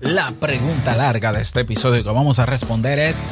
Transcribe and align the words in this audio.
La 0.00 0.30
pregunta 0.30 0.96
larga 0.96 1.30
de 1.30 1.42
este 1.42 1.60
episodio 1.60 2.02
que 2.02 2.08
vamos 2.08 2.38
a 2.38 2.46
responder 2.46 2.98
es, 2.98 3.22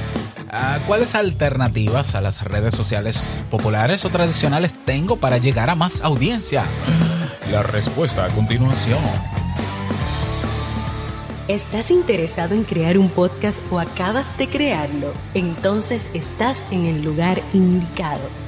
ah, 0.51 0.79
¿cuáles 0.87 1.15
alternativas 1.15 2.15
a 2.15 2.21
las 2.21 2.45
redes 2.45 2.75
sociales 2.75 3.43
populares 3.51 4.05
o 4.05 4.11
tradicionales 4.11 4.75
tengo 4.85 5.17
para 5.17 5.39
llegar 5.39 5.71
a 5.71 5.75
más 5.75 6.03
audiencia? 6.03 6.65
La 7.51 7.63
respuesta 7.63 8.27
a 8.27 8.29
continuación. 8.29 8.99
¿Estás 11.49 11.91
interesado 11.91 12.55
en 12.55 12.65
crear 12.65 12.99
un 12.99 13.09
podcast 13.09 13.61
o 13.73 13.81
acabas 13.81 14.37
de 14.37 14.47
crearlo? 14.47 15.15
Entonces 15.33 16.07
estás 16.13 16.63
en 16.71 16.85
el 16.85 17.03
lugar 17.03 17.41
indicado 17.55 18.48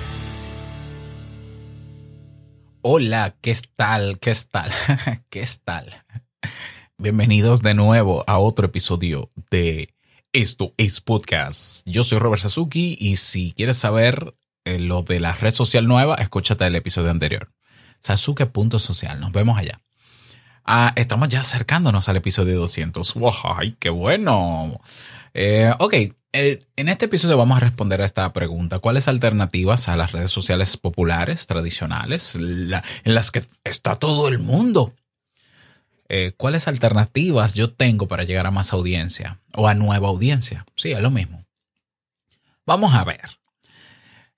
Hola, 2.83 3.35
¿qué 3.41 3.55
tal? 3.75 4.17
¿Qué 4.17 4.33
tal? 4.49 4.71
¿Qué 5.29 5.47
tal? 5.63 6.03
Bienvenidos 6.97 7.61
de 7.61 7.75
nuevo 7.75 8.23
a 8.25 8.39
otro 8.39 8.65
episodio 8.65 9.29
de 9.51 9.93
Esto 10.33 10.73
es 10.77 10.99
Podcast. 10.99 11.87
Yo 11.87 12.03
soy 12.03 12.17
Robert 12.17 12.41
Sasuki 12.41 12.97
y 12.99 13.17
si 13.17 13.51
quieres 13.51 13.77
saber 13.77 14.33
eh, 14.65 14.79
lo 14.79 15.03
de 15.03 15.19
la 15.19 15.33
red 15.33 15.53
social 15.53 15.87
nueva, 15.87 16.15
escúchate 16.15 16.65
el 16.65 16.75
episodio 16.75 17.11
anterior. 17.11 17.51
Sasuke.social. 17.99 19.19
Nos 19.19 19.31
vemos 19.31 19.59
allá. 19.59 19.79
Ah, 20.65 20.93
estamos 20.95 21.29
ya 21.29 21.41
acercándonos 21.41 22.09
al 22.09 22.17
episodio 22.17 22.59
200. 22.59 23.13
¡Wow! 23.13 23.33
¡Ay, 23.57 23.75
qué 23.79 23.91
bueno! 23.91 24.81
Eh, 25.33 25.71
ok, 25.79 25.93
eh, 26.33 26.59
en 26.75 26.89
este 26.89 27.05
episodio 27.05 27.37
vamos 27.37 27.57
a 27.57 27.61
responder 27.61 28.01
a 28.01 28.05
esta 28.05 28.31
pregunta. 28.31 28.79
¿Cuáles 28.79 29.07
alternativas 29.07 29.89
a 29.89 29.95
las 29.95 30.11
redes 30.11 30.31
sociales 30.31 30.77
populares, 30.77 31.47
tradicionales, 31.47 32.35
en 32.35 32.71
las 33.03 33.31
que 33.31 33.43
está 33.63 33.95
todo 33.97 34.27
el 34.27 34.39
mundo? 34.39 34.93
Eh, 36.07 36.33
¿Cuáles 36.35 36.67
alternativas 36.67 37.55
yo 37.55 37.71
tengo 37.71 38.07
para 38.07 38.23
llegar 38.23 38.45
a 38.45 38.51
más 38.51 38.73
audiencia 38.73 39.39
o 39.55 39.67
a 39.67 39.73
nueva 39.73 40.09
audiencia? 40.09 40.65
Sí, 40.75 40.91
es 40.91 40.99
lo 41.01 41.09
mismo. 41.09 41.45
Vamos 42.65 42.93
a 42.93 43.03
ver. 43.03 43.39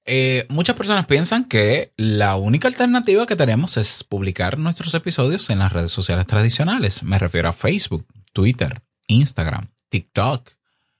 Eh, 0.05 0.45
muchas 0.49 0.75
personas 0.75 1.05
piensan 1.05 1.45
que 1.45 1.93
la 1.95 2.35
única 2.35 2.67
alternativa 2.67 3.25
que 3.25 3.35
tenemos 3.35 3.77
es 3.77 4.03
publicar 4.03 4.59
nuestros 4.59 4.93
episodios 4.93 5.49
en 5.49 5.59
las 5.59 5.71
redes 5.71 5.91
sociales 5.91 6.27
tradicionales. 6.27 7.03
Me 7.03 7.17
refiero 7.17 7.49
a 7.49 7.53
Facebook, 7.53 8.05
Twitter, 8.33 8.81
Instagram, 9.07 9.69
TikTok, 9.89 10.51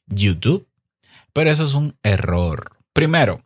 YouTube 0.07 0.67
pero 1.33 1.49
eso 1.49 1.65
es 1.65 1.73
un 1.73 1.97
error. 2.03 2.77
Primero, 2.93 3.41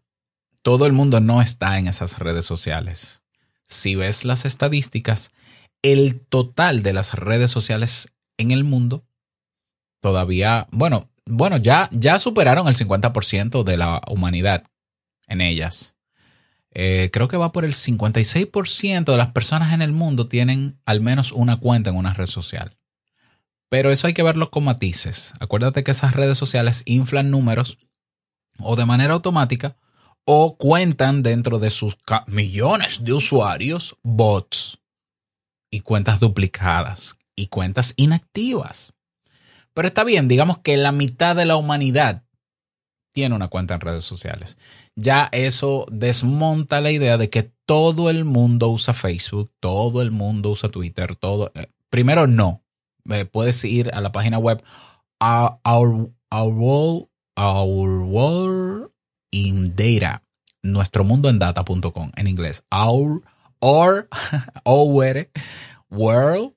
todo 0.61 0.85
el 0.85 0.93
mundo 0.93 1.21
no 1.21 1.41
está 1.41 1.79
en 1.79 1.87
esas 1.87 2.19
redes 2.19 2.45
sociales. 2.45 3.23
Si 3.65 3.95
ves 3.95 4.25
las 4.25 4.45
estadísticas, 4.45 5.31
el 5.81 6.19
total 6.19 6.83
de 6.83 6.93
las 6.93 7.13
redes 7.13 7.49
sociales 7.49 8.13
en 8.37 8.51
el 8.51 8.65
mundo 8.65 9.05
todavía, 10.01 10.67
bueno, 10.71 11.09
bueno, 11.25 11.57
ya, 11.57 11.89
ya 11.91 12.19
superaron 12.19 12.67
el 12.67 12.75
50% 12.75 13.63
de 13.63 13.77
la 13.77 14.01
humanidad 14.07 14.63
en 15.27 15.41
ellas. 15.41 15.95
Eh, 16.71 17.09
creo 17.11 17.27
que 17.27 17.37
va 17.37 17.51
por 17.51 17.65
el 17.65 17.73
56% 17.73 19.05
de 19.05 19.17
las 19.17 19.31
personas 19.31 19.73
en 19.73 19.81
el 19.81 19.91
mundo 19.91 20.27
tienen 20.27 20.79
al 20.85 21.01
menos 21.01 21.31
una 21.31 21.57
cuenta 21.57 21.89
en 21.89 21.95
una 21.95 22.13
red 22.13 22.27
social. 22.27 22.76
Pero 23.69 23.91
eso 23.91 24.07
hay 24.07 24.13
que 24.13 24.23
verlo 24.23 24.49
con 24.49 24.63
matices. 24.63 25.33
Acuérdate 25.39 25.83
que 25.83 25.91
esas 25.91 26.15
redes 26.15 26.37
sociales 26.37 26.83
inflan 26.85 27.31
números 27.31 27.77
o 28.59 28.75
de 28.75 28.85
manera 28.85 29.13
automática 29.13 29.75
o 30.25 30.57
cuentan 30.57 31.23
dentro 31.23 31.59
de 31.59 31.69
sus 31.69 31.97
millones 32.27 33.03
de 33.03 33.13
usuarios 33.13 33.95
bots 34.03 34.79
y 35.71 35.81
cuentas 35.81 36.19
duplicadas 36.19 37.17
y 37.35 37.47
cuentas 37.47 37.93
inactivas. 37.97 38.93
Pero 39.73 39.87
está 39.87 40.03
bien, 40.03 40.27
digamos 40.27 40.59
que 40.59 40.75
la 40.75 40.91
mitad 40.91 41.35
de 41.35 41.45
la 41.45 41.55
humanidad 41.55 42.23
tiene 43.13 43.35
una 43.35 43.47
cuenta 43.47 43.73
en 43.73 43.81
redes 43.81 44.03
sociales. 44.03 44.57
Ya 44.95 45.29
eso 45.31 45.85
desmonta 45.91 46.81
la 46.81 46.91
idea 46.91 47.17
de 47.17 47.29
que 47.29 47.51
todo 47.65 48.09
el 48.09 48.25
mundo 48.25 48.69
usa 48.69 48.93
Facebook, 48.93 49.51
todo 49.59 50.01
el 50.01 50.11
mundo 50.11 50.51
usa 50.51 50.69
Twitter, 50.69 51.15
todo. 51.15 51.51
Eh, 51.55 51.67
primero, 51.89 52.27
no. 52.27 52.63
Eh, 53.09 53.25
puedes 53.25 53.63
ir 53.65 53.91
a 53.93 54.01
la 54.01 54.11
página 54.11 54.37
web 54.37 54.63
our, 55.19 55.59
our, 56.31 57.07
our 57.35 58.03
world 58.03 58.91
in 59.31 59.75
data, 59.75 60.21
nuestro 60.63 61.03
mundo 61.03 61.29
en 61.29 61.39
data.com 61.39 62.11
en 62.15 62.27
inglés. 62.27 62.65
Our, 62.71 63.21
or, 63.59 64.07
our 64.65 65.29
world 65.89 66.53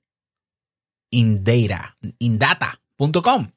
in 1.10 1.44
data, 1.44 1.96
in 2.18 2.38
data.com 2.38 3.52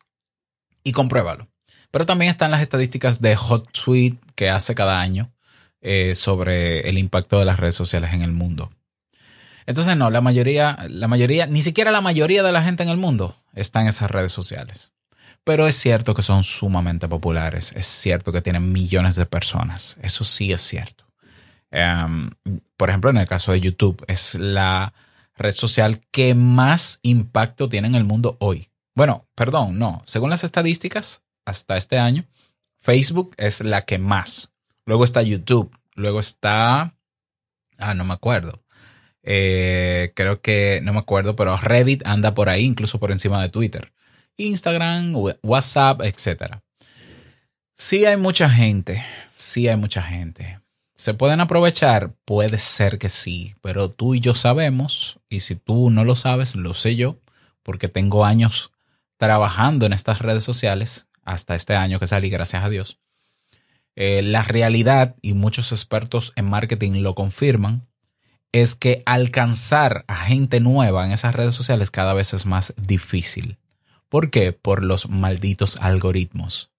y 0.83 0.91
compruébalo. 0.91 1.47
Pero 1.91 2.05
también 2.05 2.31
están 2.31 2.51
las 2.51 2.61
estadísticas 2.61 3.21
de 3.21 3.35
HotSuite 3.35 4.19
que 4.35 4.49
hace 4.49 4.73
cada 4.73 4.99
año 4.99 5.31
eh, 5.81 6.15
sobre 6.15 6.89
el 6.89 6.97
impacto 6.97 7.39
de 7.39 7.45
las 7.45 7.59
redes 7.59 7.75
sociales 7.75 8.13
en 8.13 8.23
el 8.23 8.31
mundo. 8.31 8.69
Entonces, 9.65 9.95
no, 9.97 10.09
la 10.09 10.21
mayoría, 10.21 10.77
la 10.89 11.07
mayoría, 11.07 11.47
ni 11.47 11.61
siquiera 11.61 11.91
la 11.91 12.01
mayoría 12.01 12.43
de 12.43 12.51
la 12.51 12.63
gente 12.63 12.83
en 12.83 12.89
el 12.89 12.97
mundo 12.97 13.35
está 13.53 13.81
en 13.81 13.87
esas 13.87 14.11
redes 14.11 14.31
sociales. 14.31 14.91
Pero 15.43 15.67
es 15.67 15.75
cierto 15.75 16.13
que 16.13 16.21
son 16.21 16.43
sumamente 16.43 17.07
populares, 17.07 17.73
es 17.75 17.85
cierto 17.85 18.31
que 18.31 18.41
tienen 18.41 18.71
millones 18.71 19.15
de 19.15 19.25
personas, 19.25 19.97
eso 20.01 20.23
sí 20.23 20.53
es 20.53 20.61
cierto. 20.61 21.05
Em, 21.69 22.29
por 22.77 22.89
ejemplo, 22.89 23.09
en 23.09 23.17
el 23.17 23.27
caso 23.27 23.51
de 23.51 23.59
YouTube, 23.59 24.03
es 24.07 24.35
la 24.35 24.93
red 25.35 25.53
social 25.53 26.01
que 26.11 26.35
más 26.35 26.99
impacto 27.01 27.67
tiene 27.67 27.87
en 27.87 27.95
el 27.95 28.03
mundo 28.03 28.37
hoy. 28.39 28.69
Bueno, 28.95 29.25
perdón, 29.35 29.79
no, 29.79 30.01
según 30.05 30.29
las 30.29 30.43
estadísticas, 30.43 31.23
hasta 31.45 31.75
este 31.75 31.97
año, 31.97 32.25
Facebook 32.79 33.33
es 33.37 33.61
la 33.61 33.81
que 33.81 33.97
más. 33.97 34.53
Luego 34.85 35.03
está 35.03 35.21
YouTube, 35.21 35.75
luego 35.95 36.19
está... 36.19 36.95
Ah, 37.79 37.93
no 37.93 38.05
me 38.05 38.13
acuerdo. 38.13 38.62
Eh, 39.23 40.11
creo 40.15 40.41
que, 40.41 40.81
no 40.83 40.93
me 40.93 40.99
acuerdo, 40.99 41.35
pero 41.35 41.55
Reddit 41.57 42.05
anda 42.05 42.33
por 42.33 42.49
ahí, 42.49 42.65
incluso 42.65 42.99
por 42.99 43.11
encima 43.11 43.41
de 43.41 43.49
Twitter. 43.49 43.93
Instagram, 44.37 45.15
WhatsApp, 45.41 46.01
etc. 46.01 46.57
Sí 47.73 48.05
hay 48.05 48.17
mucha 48.17 48.49
gente, 48.49 49.03
sí 49.35 49.67
hay 49.67 49.77
mucha 49.77 50.01
gente. 50.01 50.59
¿Se 50.95 51.13
pueden 51.13 51.39
aprovechar? 51.39 52.13
Puede 52.25 52.59
ser 52.59 52.99
que 52.99 53.09
sí, 53.09 53.55
pero 53.61 53.89
tú 53.89 54.13
y 54.13 54.19
yo 54.19 54.33
sabemos, 54.35 55.19
y 55.29 55.39
si 55.39 55.55
tú 55.55 55.89
no 55.89 56.03
lo 56.03 56.15
sabes, 56.15 56.55
lo 56.55 56.73
sé 56.73 56.95
yo, 56.95 57.17
porque 57.63 57.87
tengo 57.87 58.25
años 58.25 58.71
trabajando 59.17 59.85
en 59.85 59.93
estas 59.93 60.19
redes 60.19 60.43
sociales, 60.43 61.07
hasta 61.23 61.55
este 61.55 61.75
año 61.75 61.99
que 61.99 62.07
salí, 62.07 62.29
gracias 62.29 62.63
a 62.63 62.69
Dios. 62.69 62.99
Eh, 63.95 64.21
la 64.21 64.43
realidad, 64.43 65.15
y 65.21 65.33
muchos 65.33 65.71
expertos 65.71 66.33
en 66.35 66.45
marketing 66.45 67.01
lo 67.01 67.15
confirman, 67.15 67.87
es 68.53 68.75
que 68.75 69.03
alcanzar 69.05 70.05
a 70.07 70.15
gente 70.15 70.59
nueva 70.59 71.05
en 71.05 71.11
esas 71.11 71.35
redes 71.35 71.55
sociales 71.55 71.91
cada 71.91 72.13
vez 72.13 72.33
es 72.33 72.45
más 72.45 72.73
difícil. 72.77 73.57
¿Por 74.07 74.29
qué? 74.29 74.53
Por 74.53 74.83
los 74.83 75.09
malditos 75.09 75.77
algoritmos. 75.77 76.69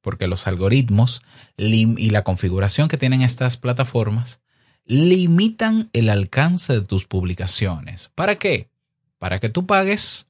Porque 0.00 0.28
los 0.28 0.46
algoritmos 0.46 1.22
y 1.56 2.10
la 2.10 2.22
configuración 2.22 2.86
que 2.88 2.96
tienen 2.96 3.22
estas 3.22 3.56
plataformas 3.56 4.40
limitan 4.84 5.90
el 5.92 6.08
alcance 6.08 6.74
de 6.74 6.82
tus 6.82 7.04
publicaciones. 7.04 8.12
¿Para 8.14 8.36
qué? 8.36 8.70
Para 9.18 9.40
que 9.40 9.48
tú 9.48 9.66
pagues 9.66 10.28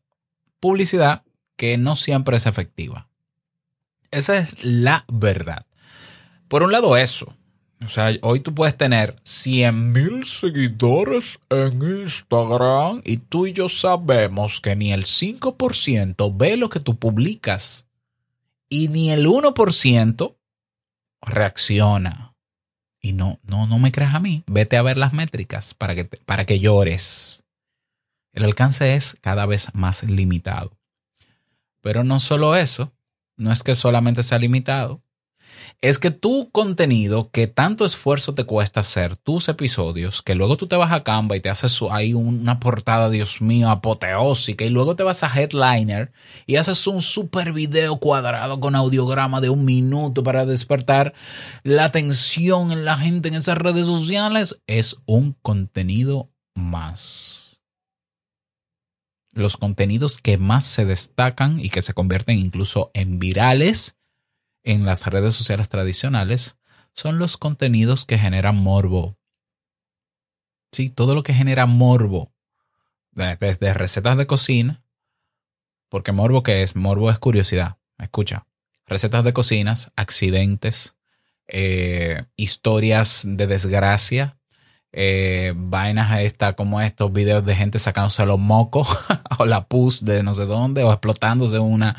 publicidad 0.59 1.23
que 1.57 1.77
no 1.77 1.97
siempre 1.97 2.39
es 2.39 2.47
efectiva. 2.47 3.09
Esa 4.11 4.39
es 4.39 4.65
la 4.65 5.05
verdad. 5.09 5.67
Por 6.49 6.63
un 6.63 6.73
lado 6.73 6.97
eso, 6.97 7.37
o 7.85 7.89
sea, 7.91 8.11
hoy 8.23 8.41
tú 8.41 8.55
puedes 8.55 8.77
tener 8.77 9.17
100 9.23 9.93
mil 9.93 10.25
seguidores 10.25 11.39
en 11.51 11.83
Instagram 12.03 13.03
y 13.05 13.19
tú 13.19 13.47
y 13.47 13.53
yo 13.53 13.69
sabemos 13.69 14.61
que 14.61 14.75
ni 14.75 14.93
el 14.93 15.05
5% 15.05 16.37
ve 16.37 16.57
lo 16.57 16.71
que 16.71 16.81
tú 16.81 16.97
publicas 16.97 17.87
y 18.71 18.89
ni 18.89 19.11
el 19.11 19.27
1% 19.27 20.37
reacciona. 21.21 22.35
Y 23.01 23.13
no, 23.13 23.39
no, 23.43 23.67
no 23.67 23.79
me 23.79 23.93
creas 23.93 24.15
a 24.15 24.21
mí. 24.21 24.43
Vete 24.47 24.79
a 24.79 24.83
ver 24.83 24.97
las 24.97 25.13
métricas 25.13 25.75
para 25.75 25.95
que, 25.95 26.05
para 26.05 26.47
que 26.47 26.59
llores. 26.59 27.45
El 28.33 28.45
alcance 28.45 28.95
es 28.95 29.17
cada 29.21 29.47
vez 29.47 29.75
más 29.75 30.03
limitado. 30.03 30.77
Pero 31.83 32.05
no 32.05 32.21
solo 32.21 32.57
eso, 32.57 32.93
no 33.37 33.53
es 33.53 33.63
que 33.63 33.75
solamente 33.75 34.23
sea 34.23 34.39
limitado, 34.39 35.03
es 35.81 35.99
que 35.99 36.11
tu 36.11 36.51
contenido, 36.51 37.31
que 37.31 37.47
tanto 37.47 37.85
esfuerzo 37.85 38.35
te 38.35 38.45
cuesta 38.45 38.81
hacer, 38.81 39.17
tus 39.17 39.49
episodios, 39.49 40.23
que 40.23 40.35
luego 40.35 40.57
tú 40.57 40.67
te 40.67 40.77
vas 40.77 40.93
a 40.93 41.03
Canva 41.03 41.37
y 41.37 41.41
te 41.41 41.51
haces 41.51 41.79
ahí 41.91 42.15
una 42.15 42.61
portada, 42.61 43.11
Dios 43.11 43.41
mío, 43.41 43.71
apoteósica, 43.71 44.65
y 44.65 44.71
luego 44.71 44.97
te 44.97 45.03
vas 45.03 45.23
a 45.23 45.29
Headliner 45.29 46.13
y 46.47 46.57
haces 46.57 46.87
un 46.87 47.03
super 47.03 47.53
video 47.53 47.99
cuadrado 47.99 48.61
con 48.61 48.75
audiograma 48.75 49.41
de 49.41 49.51
un 49.51 49.65
minuto 49.65 50.23
para 50.23 50.47
despertar 50.47 51.15
la 51.63 51.85
atención 51.85 52.73
en 52.73 52.85
la 52.85 52.97
gente 52.97 53.29
en 53.29 53.35
esas 53.35 53.59
redes 53.59 53.87
sociales, 53.87 54.61
es 54.67 54.97
un 55.07 55.37
contenido 55.43 56.31
más. 56.55 57.63
Los 59.33 59.59
contenidos 59.59 60.17
que 60.17 60.39
más 60.39 60.65
se 60.65 60.87
destacan 60.87 61.61
y 61.61 61.69
que 61.69 61.83
se 61.83 61.93
convierten 61.93 62.39
incluso 62.39 62.91
en 62.95 63.19
virales 63.19 63.96
en 64.67 64.85
las 64.85 65.07
redes 65.07 65.35
sociales 65.35 65.69
tradicionales 65.69 66.59
son 66.93 67.19
los 67.19 67.37
contenidos 67.37 68.05
que 68.05 68.19
generan 68.19 68.57
morbo. 68.57 69.17
Sí, 70.73 70.91
todo 70.91 71.15
lo 71.15 71.23
que 71.23 71.33
genera 71.33 71.67
morbo, 71.67 72.33
desde 73.13 73.73
recetas 73.73 74.19
de 74.19 74.27
cocina, 74.27 74.83
porque 75.89 76.11
morbo 76.11 76.43
que 76.43 76.63
es, 76.63 76.75
morbo 76.75 77.11
es 77.11 77.19
curiosidad, 77.21 77.77
escucha, 77.99 78.47
recetas 78.87 79.25
de 79.25 79.33
cocinas, 79.33 79.93
accidentes, 79.95 80.97
eh, 81.47 82.25
historias 82.35 83.23
de 83.25 83.47
desgracia, 83.47 84.37
eh, 84.91 85.53
vainas 85.55 86.21
esta, 86.21 86.55
como 86.55 86.81
estos 86.81 87.13
videos 87.13 87.45
de 87.47 87.55
gente 87.55 87.79
sacándose 87.79 88.27
los 88.27 88.41
mocos 88.41 88.89
o 89.39 89.47
la 89.47 89.69
pus 89.69 90.05
de 90.05 90.25
no 90.25 90.35
sé 90.35 90.45
dónde 90.45 90.83
o 90.83 90.91
explotándose 90.91 91.59
una 91.59 91.97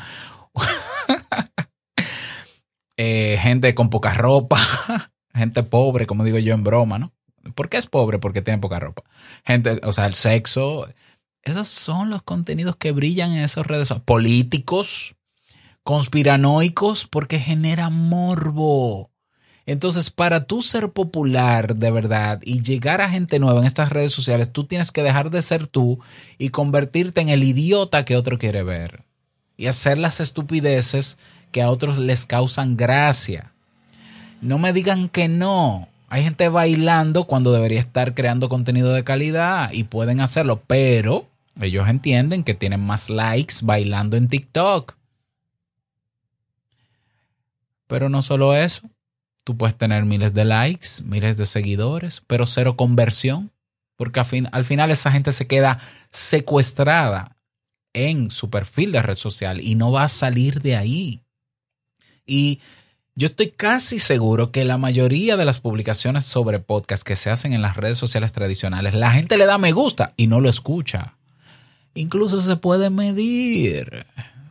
eh, 3.00 3.27
gente 3.38 3.74
con 3.74 3.90
poca 3.90 4.14
ropa, 4.14 4.58
gente 5.34 5.62
pobre, 5.62 6.06
como 6.06 6.24
digo 6.24 6.38
yo 6.38 6.54
en 6.54 6.64
broma, 6.64 6.98
¿no? 6.98 7.12
¿Por 7.54 7.68
qué 7.68 7.76
es 7.76 7.86
pobre? 7.86 8.18
Porque 8.18 8.42
tiene 8.42 8.58
poca 8.58 8.78
ropa. 8.78 9.02
Gente, 9.44 9.80
o 9.82 9.92
sea, 9.92 10.06
el 10.06 10.14
sexo. 10.14 10.88
Esos 11.42 11.68
son 11.68 12.10
los 12.10 12.22
contenidos 12.22 12.76
que 12.76 12.92
brillan 12.92 13.32
en 13.32 13.38
esas 13.38 13.66
redes 13.66 13.92
políticos, 14.04 15.14
conspiranoicos, 15.82 17.06
porque 17.06 17.38
genera 17.38 17.88
morbo. 17.88 19.10
Entonces, 19.68 20.10
para 20.10 20.44
tú 20.44 20.62
ser 20.62 20.92
popular 20.92 21.76
de 21.76 21.90
verdad 21.90 22.40
y 22.42 22.62
llegar 22.62 23.02
a 23.02 23.10
gente 23.10 23.38
nueva 23.38 23.60
en 23.60 23.66
estas 23.66 23.90
redes 23.90 24.12
sociales, 24.12 24.50
tú 24.50 24.64
tienes 24.64 24.92
que 24.92 25.02
dejar 25.02 25.30
de 25.30 25.42
ser 25.42 25.66
tú 25.66 26.00
y 26.38 26.48
convertirte 26.48 27.20
en 27.20 27.28
el 27.28 27.44
idiota 27.44 28.06
que 28.06 28.16
otro 28.16 28.38
quiere 28.38 28.62
ver. 28.62 29.04
Y 29.58 29.66
hacer 29.66 29.98
las 29.98 30.20
estupideces 30.20 31.18
que 31.50 31.62
a 31.62 31.70
otros 31.70 31.98
les 31.98 32.26
causan 32.26 32.76
gracia. 32.76 33.52
No 34.40 34.58
me 34.58 34.72
digan 34.72 35.08
que 35.08 35.28
no. 35.28 35.88
Hay 36.08 36.22
gente 36.22 36.48
bailando 36.48 37.24
cuando 37.24 37.52
debería 37.52 37.80
estar 37.80 38.14
creando 38.14 38.48
contenido 38.48 38.92
de 38.92 39.04
calidad 39.04 39.70
y 39.72 39.84
pueden 39.84 40.20
hacerlo, 40.20 40.62
pero 40.66 41.28
ellos 41.60 41.88
entienden 41.88 42.44
que 42.44 42.54
tienen 42.54 42.80
más 42.80 43.10
likes 43.10 43.56
bailando 43.62 44.16
en 44.16 44.28
TikTok. 44.28 44.96
Pero 47.86 48.08
no 48.08 48.22
solo 48.22 48.54
eso, 48.54 48.88
tú 49.44 49.56
puedes 49.56 49.76
tener 49.76 50.04
miles 50.04 50.34
de 50.34 50.44
likes, 50.44 51.02
miles 51.04 51.36
de 51.36 51.46
seguidores, 51.46 52.22
pero 52.26 52.46
cero 52.46 52.76
conversión, 52.76 53.50
porque 53.96 54.20
al, 54.20 54.26
fin, 54.26 54.48
al 54.52 54.64
final 54.64 54.90
esa 54.90 55.10
gente 55.10 55.32
se 55.32 55.46
queda 55.46 55.78
secuestrada 56.10 57.36
en 57.92 58.30
su 58.30 58.50
perfil 58.50 58.92
de 58.92 59.02
red 59.02 59.14
social 59.14 59.60
y 59.62 59.74
no 59.74 59.90
va 59.90 60.04
a 60.04 60.08
salir 60.08 60.60
de 60.60 60.76
ahí. 60.76 61.22
Y 62.28 62.60
yo 63.16 63.26
estoy 63.26 63.50
casi 63.50 63.98
seguro 63.98 64.52
que 64.52 64.64
la 64.64 64.78
mayoría 64.78 65.36
de 65.36 65.44
las 65.44 65.58
publicaciones 65.58 66.24
sobre 66.24 66.60
podcast 66.60 67.02
que 67.02 67.16
se 67.16 67.30
hacen 67.30 67.52
en 67.52 67.62
las 67.62 67.76
redes 67.76 67.98
sociales 67.98 68.30
tradicionales, 68.30 68.94
la 68.94 69.10
gente 69.10 69.36
le 69.36 69.46
da 69.46 69.58
me 69.58 69.72
gusta 69.72 70.12
y 70.16 70.28
no 70.28 70.38
lo 70.38 70.48
escucha. 70.48 71.16
Incluso 71.94 72.40
se 72.40 72.54
puede 72.54 72.90
medir. 72.90 74.06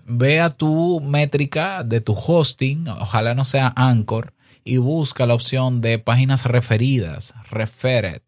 Ve 0.06 0.42
a 0.42 0.50
tu 0.50 1.00
métrica 1.00 1.84
de 1.86 2.02
tu 2.02 2.14
hosting, 2.14 2.90
ojalá 2.90 3.36
no 3.36 3.46
sea 3.46 3.72
Anchor, 3.76 4.34
y 4.66 4.78
busca 4.78 5.26
la 5.26 5.36
opción 5.36 5.80
de 5.80 6.00
páginas 6.00 6.44
referidas, 6.44 7.36
referred, 7.50 8.22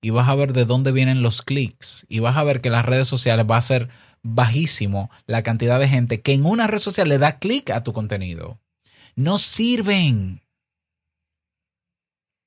y 0.00 0.10
vas 0.10 0.28
a 0.28 0.36
ver 0.36 0.52
de 0.52 0.66
dónde 0.66 0.92
vienen 0.92 1.22
los 1.22 1.42
clics, 1.42 2.06
y 2.08 2.20
vas 2.20 2.36
a 2.36 2.44
ver 2.44 2.60
que 2.60 2.70
las 2.70 2.84
redes 2.84 3.08
sociales 3.08 3.46
va 3.50 3.56
a 3.56 3.62
ser 3.62 3.88
bajísimo 4.22 5.10
la 5.26 5.42
cantidad 5.42 5.80
de 5.80 5.88
gente 5.88 6.20
que 6.20 6.32
en 6.32 6.46
una 6.46 6.66
red 6.66 6.78
social 6.78 7.08
le 7.08 7.18
da 7.18 7.38
clic 7.38 7.70
a 7.70 7.82
tu 7.82 7.92
contenido 7.92 8.60
no 9.16 9.38
sirven. 9.38 10.42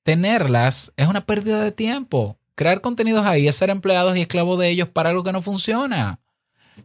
Tenerlas 0.02 0.92
es 0.96 1.06
una 1.06 1.26
pérdida 1.26 1.62
de 1.62 1.72
tiempo. 1.72 2.38
Crear 2.54 2.80
contenidos 2.80 3.26
ahí 3.26 3.46
es 3.46 3.54
ser 3.54 3.70
empleados 3.70 4.16
y 4.16 4.22
esclavos 4.22 4.58
de 4.58 4.70
ellos 4.70 4.88
para 4.88 5.10
algo 5.10 5.22
que 5.22 5.32
no 5.32 5.42
funciona. 5.42 6.20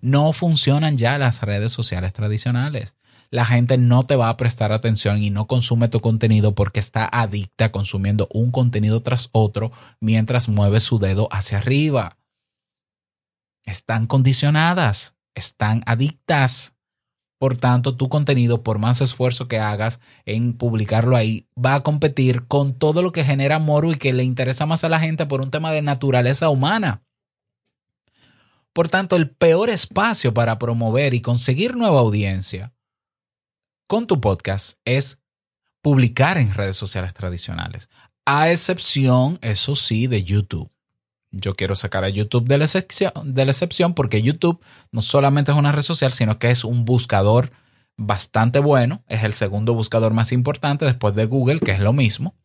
No 0.01 0.33
funcionan 0.33 0.97
ya 0.97 1.18
las 1.18 1.41
redes 1.41 1.71
sociales 1.71 2.13
tradicionales. 2.13 2.95
La 3.30 3.45
gente 3.45 3.80
no 3.80 4.03
te 4.03 4.15
va 4.15 4.30
a 4.30 4.38
prestar 4.38 4.71
atención 4.71 5.24
y 5.24 5.31
no 5.31 5.47
consume 5.47 5.88
tu 5.88 6.01
contenido 6.01 6.53
porque 6.53 6.79
está 6.79 7.09
adicta 7.12 7.71
consumiendo 7.71 8.27
un 8.31 8.51
contenido 8.51 9.01
tras 9.01 9.29
otro 9.31 9.71
mientras 10.00 10.50
mueve 10.50 10.79
su 10.79 11.00
dedo 11.00 11.27
hacia 11.31 11.57
arriba. 11.57 12.18
Están 13.65 14.06
condicionadas, 14.06 15.15
están 15.33 15.81
adictas. 15.88 16.75
Por 17.44 17.57
tanto, 17.57 17.98
tu 17.98 18.07
contenido, 18.07 18.63
por 18.63 18.80
más 18.80 19.01
esfuerzo 19.01 19.50
que 19.50 19.60
hagas 19.60 20.00
en 20.24 20.54
publicarlo 20.54 21.18
ahí, 21.18 21.50
va 21.60 21.75
a 21.75 21.84
competir 21.84 22.48
con 22.48 22.74
todo 22.74 23.01
lo 23.01 23.12
que 23.12 23.25
genera 23.25 23.60
moro 23.60 23.92
y 23.92 23.98
que 23.98 24.13
le 24.13 24.24
interesa 24.24 24.66
más 24.66 24.86
a 24.86 24.88
la 24.88 25.01
gente 25.01 25.25
por 25.25 25.42
un 25.42 25.51
tema 25.51 25.74
de 25.74 25.81
naturaleza 25.81 26.48
humana. 26.48 27.04
Por 28.72 28.88
tanto, 28.88 29.18
el 29.18 29.30
peor 29.30 29.69
espacio 29.69 30.34
para 30.34 30.57
promover 30.57 31.13
y 31.13 31.22
conseguir 31.22 31.75
nueva 31.75 32.00
audiencia 32.00 32.74
con 33.88 34.07
tu 34.07 34.22
podcast 34.22 34.80
es 34.86 35.22
publicar 35.81 36.38
en 36.38 36.54
redes 36.54 36.78
sociales 36.78 37.13
tradicionales, 37.13 37.89
a 38.25 38.51
excepción, 38.51 39.38
eso 39.42 39.75
sí, 39.75 40.07
de 40.07 40.24
YouTube 40.24 40.73
yo 41.33 41.56
quiero 41.56 41.75
sacar 41.75 42.03
a 42.03 42.09
YouTube 42.09 42.47
de 42.47 42.59
la, 42.59 42.65
excepción, 42.65 43.94
porque 43.95 44.21
YouTube 44.21 44.62
no 44.91 45.01
solamente 45.01 45.51
es 45.51 45.57
una 45.57 45.71
red 45.71 45.81
social, 45.81 46.13
sino 46.13 46.38
que 46.38 46.51
es 46.51 46.63
un 46.63 46.85
buscador 46.85 47.51
bastante 47.97 48.59
bueno. 48.59 49.03
Es 49.07 49.24
el 49.24 49.33
segundo 49.33 49.74
buscador 49.74 50.13
más 50.13 50.31
importante 50.31 50.86
después 50.86 51.15
de 51.15 51.25
Google, 51.25 51.60
que 51.60 51.72
es 51.72 51.79
lo 51.79 51.91
mismo, 51.91 52.36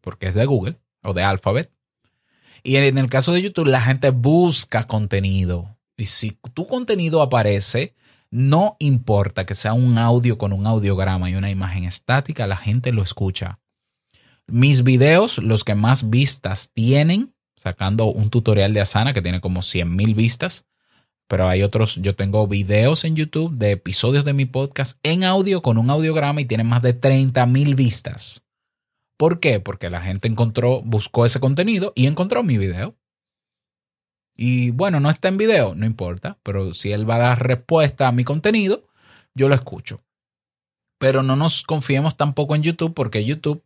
porque 0.00 0.26
es 0.26 0.34
de 0.34 0.44
Google 0.44 0.80
o 1.02 1.14
de 1.14 1.22
Alphabet. 1.22 1.70
Y 2.64 2.76
en 2.76 2.98
el 2.98 3.08
caso 3.08 3.32
de 3.32 3.42
YouTube, 3.42 3.68
la 3.68 3.80
gente 3.80 4.10
busca 4.10 4.88
contenido. 4.88 5.76
Y 5.96 6.06
si 6.06 6.36
tu 6.52 6.66
contenido 6.66 7.22
aparece, 7.22 7.94
no 8.30 8.76
importa 8.80 9.46
que 9.46 9.54
sea 9.54 9.72
un 9.72 9.98
audio 9.98 10.36
con 10.36 10.52
un 10.52 10.66
audiograma 10.66 11.30
y 11.30 11.36
una 11.36 11.50
imagen 11.50 11.84
estática, 11.84 12.48
la 12.48 12.56
gente 12.56 12.92
lo 12.92 13.02
escucha. 13.02 13.60
Mis 14.48 14.82
videos, 14.82 15.38
los 15.38 15.62
que 15.62 15.76
más 15.76 16.10
vistas 16.10 16.72
tienen, 16.72 17.31
sacando 17.56 18.06
un 18.06 18.30
tutorial 18.30 18.72
de 18.74 18.80
Asana 18.80 19.12
que 19.12 19.22
tiene 19.22 19.40
como 19.40 19.62
100 19.62 19.94
mil 19.94 20.14
vistas. 20.14 20.66
Pero 21.28 21.48
hay 21.48 21.62
otros, 21.62 21.96
yo 21.96 22.14
tengo 22.14 22.46
videos 22.46 23.04
en 23.04 23.16
YouTube 23.16 23.56
de 23.56 23.72
episodios 23.72 24.24
de 24.24 24.34
mi 24.34 24.44
podcast 24.44 24.98
en 25.02 25.24
audio 25.24 25.62
con 25.62 25.78
un 25.78 25.88
audiograma 25.88 26.40
y 26.40 26.44
tienen 26.44 26.68
más 26.68 26.82
de 26.82 26.92
30 26.92 27.46
mil 27.46 27.74
vistas. 27.74 28.44
¿Por 29.16 29.40
qué? 29.40 29.60
Porque 29.60 29.88
la 29.88 30.00
gente 30.00 30.28
encontró, 30.28 30.82
buscó 30.82 31.24
ese 31.24 31.40
contenido 31.40 31.92
y 31.94 32.06
encontró 32.06 32.42
mi 32.42 32.58
video. 32.58 32.96
Y 34.36 34.70
bueno, 34.70 35.00
no 35.00 35.10
está 35.10 35.28
en 35.28 35.36
video, 35.36 35.74
no 35.74 35.86
importa, 35.86 36.38
pero 36.42 36.74
si 36.74 36.92
él 36.92 37.08
va 37.08 37.16
a 37.16 37.28
dar 37.28 37.46
respuesta 37.46 38.08
a 38.08 38.12
mi 38.12 38.24
contenido, 38.24 38.88
yo 39.34 39.48
lo 39.48 39.54
escucho. 39.54 40.02
Pero 40.98 41.22
no 41.22 41.36
nos 41.36 41.62
confiemos 41.62 42.16
tampoco 42.16 42.54
en 42.54 42.62
YouTube 42.62 42.94
porque 42.94 43.24
YouTube 43.24 43.62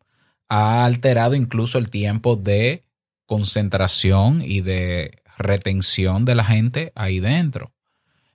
ha 0.48 0.84
alterado 0.84 1.34
incluso 1.34 1.78
el 1.78 1.90
tiempo 1.90 2.36
de 2.36 2.85
concentración 3.26 4.42
y 4.42 4.60
de 4.60 5.22
retención 5.36 6.24
de 6.24 6.34
la 6.34 6.44
gente 6.44 6.92
ahí 6.94 7.20
dentro. 7.20 7.72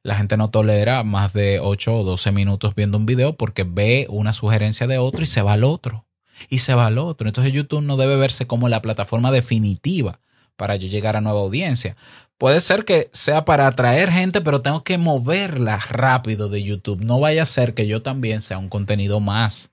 La 0.04 0.16
gente 0.16 0.38
no 0.38 0.50
tolera 0.50 1.04
más 1.04 1.34
de 1.34 1.60
8 1.60 1.96
o 1.96 2.04
12 2.04 2.32
minutos 2.32 2.76
viendo 2.76 2.98
un 2.98 3.06
video 3.06 3.36
porque 3.36 3.64
ve 3.64 4.08
una 4.10 4.34
sugerencia 4.34 4.88
de 4.88 4.98
otro 4.98 5.22
y 5.22 5.28
se 5.28 5.42
va 5.42 5.54
al 5.54 5.64
otro. 5.64 6.06
Y 6.50 6.60
se 6.60 6.74
va 6.74 6.88
al 6.88 6.98
otro. 6.98 7.28
Entonces 7.28 7.54
YouTube 7.54 7.84
no 7.84 7.98
debe 7.98 8.16
verse 8.16 8.48
como 8.48 8.68
la 8.68 8.82
plataforma 8.82 9.32
definitiva 9.32 10.20
para 10.56 10.76
yo 10.76 10.88
llegar 10.88 11.16
a 11.16 11.22
nueva 11.22 11.40
audiencia. 11.40 11.96
Puede 12.38 12.60
ser 12.60 12.86
que 12.86 13.10
sea 13.14 13.46
para 13.46 13.68
atraer 13.68 14.12
gente, 14.12 14.42
pero 14.42 14.62
tengo 14.62 14.84
que 14.84 14.98
moverla 14.98 15.78
rápido 15.78 16.50
de 16.50 16.64
YouTube. 16.64 17.04
No 17.04 17.20
vaya 17.20 17.44
a 17.44 17.46
ser 17.46 17.76
que 17.76 17.86
yo 17.86 18.02
también 18.02 18.42
sea 18.42 18.58
un 18.58 18.70
contenido 18.70 19.20
más 19.20 19.71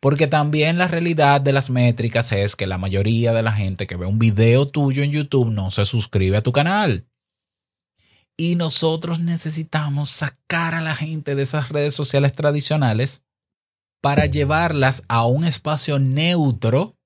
porque 0.00 0.26
también 0.26 0.78
la 0.78 0.86
realidad 0.86 1.40
de 1.40 1.52
las 1.52 1.70
métricas 1.70 2.30
es 2.32 2.56
que 2.56 2.66
la 2.66 2.78
mayoría 2.78 3.32
de 3.32 3.42
la 3.42 3.52
gente 3.52 3.86
que 3.86 3.96
ve 3.96 4.06
un 4.06 4.18
video 4.18 4.66
tuyo 4.68 5.02
en 5.02 5.10
YouTube 5.10 5.50
no 5.50 5.70
se 5.70 5.84
suscribe 5.84 6.36
a 6.36 6.42
tu 6.42 6.52
canal. 6.52 7.06
Y 8.36 8.54
nosotros 8.54 9.18
necesitamos 9.18 10.10
sacar 10.10 10.74
a 10.74 10.80
la 10.80 10.94
gente 10.94 11.34
de 11.34 11.42
esas 11.42 11.70
redes 11.70 11.94
sociales 11.94 12.32
tradicionales 12.32 13.24
para 14.00 14.26
llevarlas 14.26 15.02
a 15.08 15.26
un 15.26 15.42
espacio 15.42 15.98
neutro 15.98 16.96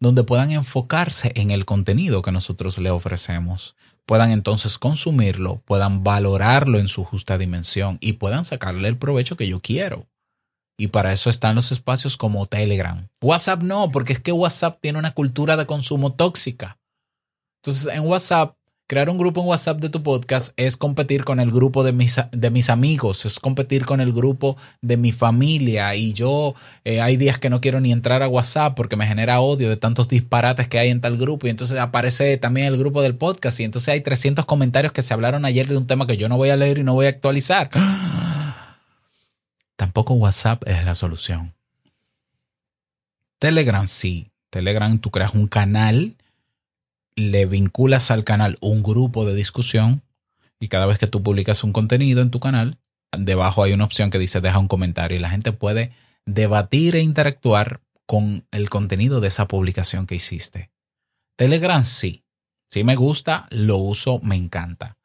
donde 0.00 0.24
puedan 0.24 0.50
enfocarse 0.50 1.32
en 1.36 1.50
el 1.50 1.66
contenido 1.66 2.22
que 2.22 2.32
nosotros 2.32 2.78
le 2.78 2.90
ofrecemos, 2.90 3.76
puedan 4.04 4.32
entonces 4.32 4.78
consumirlo, 4.78 5.62
puedan 5.64 6.02
valorarlo 6.02 6.78
en 6.78 6.88
su 6.88 7.04
justa 7.04 7.38
dimensión 7.38 7.98
y 8.00 8.14
puedan 8.14 8.44
sacarle 8.44 8.88
el 8.88 8.98
provecho 8.98 9.36
que 9.36 9.46
yo 9.46 9.60
quiero. 9.60 10.08
Y 10.78 10.88
para 10.88 11.12
eso 11.12 11.30
están 11.30 11.54
los 11.54 11.70
espacios 11.72 12.16
como 12.16 12.46
Telegram. 12.46 13.08
WhatsApp 13.20 13.62
no, 13.62 13.90
porque 13.90 14.12
es 14.12 14.20
que 14.20 14.32
WhatsApp 14.32 14.78
tiene 14.80 14.98
una 14.98 15.14
cultura 15.14 15.56
de 15.56 15.66
consumo 15.66 16.14
tóxica. 16.14 16.78
Entonces, 17.62 17.94
en 17.94 18.04
WhatsApp 18.06 18.56
crear 18.92 19.08
un 19.08 19.16
grupo 19.16 19.40
en 19.40 19.46
WhatsApp 19.46 19.80
de 19.80 19.88
tu 19.88 20.02
podcast 20.02 20.52
es 20.58 20.76
competir 20.76 21.24
con 21.24 21.40
el 21.40 21.50
grupo 21.50 21.82
de 21.82 21.92
mis, 21.92 22.20
de 22.30 22.50
mis 22.50 22.68
amigos, 22.68 23.24
es 23.24 23.40
competir 23.40 23.86
con 23.86 24.02
el 24.02 24.12
grupo 24.12 24.58
de 24.82 24.98
mi 24.98 25.12
familia. 25.12 25.94
Y 25.94 26.12
yo 26.12 26.54
eh, 26.84 27.00
hay 27.00 27.16
días 27.16 27.38
que 27.38 27.48
no 27.48 27.62
quiero 27.62 27.80
ni 27.80 27.90
entrar 27.90 28.22
a 28.22 28.28
WhatsApp 28.28 28.76
porque 28.76 28.96
me 28.96 29.06
genera 29.06 29.40
odio 29.40 29.70
de 29.70 29.78
tantos 29.78 30.08
disparates 30.08 30.68
que 30.68 30.78
hay 30.78 30.90
en 30.90 31.00
tal 31.00 31.16
grupo. 31.16 31.46
Y 31.46 31.50
entonces 31.50 31.78
aparece 31.78 32.36
también 32.36 32.66
el 32.66 32.76
grupo 32.76 33.00
del 33.00 33.14
podcast. 33.14 33.60
Y 33.60 33.64
entonces 33.64 33.88
hay 33.88 34.02
300 34.02 34.44
comentarios 34.44 34.92
que 34.92 35.00
se 35.00 35.14
hablaron 35.14 35.46
ayer 35.46 35.68
de 35.68 35.78
un 35.78 35.86
tema 35.86 36.06
que 36.06 36.18
yo 36.18 36.28
no 36.28 36.36
voy 36.36 36.50
a 36.50 36.56
leer 36.56 36.76
y 36.76 36.84
no 36.84 36.92
voy 36.92 37.06
a 37.06 37.08
actualizar. 37.08 37.70
Tampoco 39.82 40.14
WhatsApp 40.14 40.62
es 40.68 40.84
la 40.84 40.94
solución. 40.94 41.54
Telegram 43.40 43.84
sí. 43.88 44.30
Telegram 44.48 44.96
tú 45.00 45.10
creas 45.10 45.34
un 45.34 45.48
canal 45.48 46.14
le 47.16 47.46
vinculas 47.46 48.12
al 48.12 48.22
canal 48.22 48.58
un 48.60 48.84
grupo 48.84 49.26
de 49.26 49.34
discusión 49.34 50.02
y 50.60 50.68
cada 50.68 50.86
vez 50.86 50.98
que 50.98 51.08
tú 51.08 51.20
publicas 51.24 51.64
un 51.64 51.72
contenido 51.72 52.22
en 52.22 52.30
tu 52.30 52.38
canal, 52.38 52.78
debajo 53.10 53.64
hay 53.64 53.72
una 53.72 53.82
opción 53.82 54.10
que 54.10 54.20
dice 54.20 54.40
deja 54.40 54.60
un 54.60 54.68
comentario 54.68 55.16
y 55.16 55.20
la 55.20 55.30
gente 55.30 55.50
puede 55.50 55.90
debatir 56.26 56.94
e 56.94 57.00
interactuar 57.00 57.80
con 58.06 58.46
el 58.52 58.70
contenido 58.70 59.20
de 59.20 59.26
esa 59.26 59.48
publicación 59.48 60.06
que 60.06 60.14
hiciste. 60.14 60.70
Telegram 61.34 61.82
sí, 61.82 62.22
sí 62.68 62.84
me 62.84 62.94
gusta, 62.94 63.48
lo 63.50 63.78
uso, 63.78 64.20
me 64.22 64.36
encanta. 64.36 64.96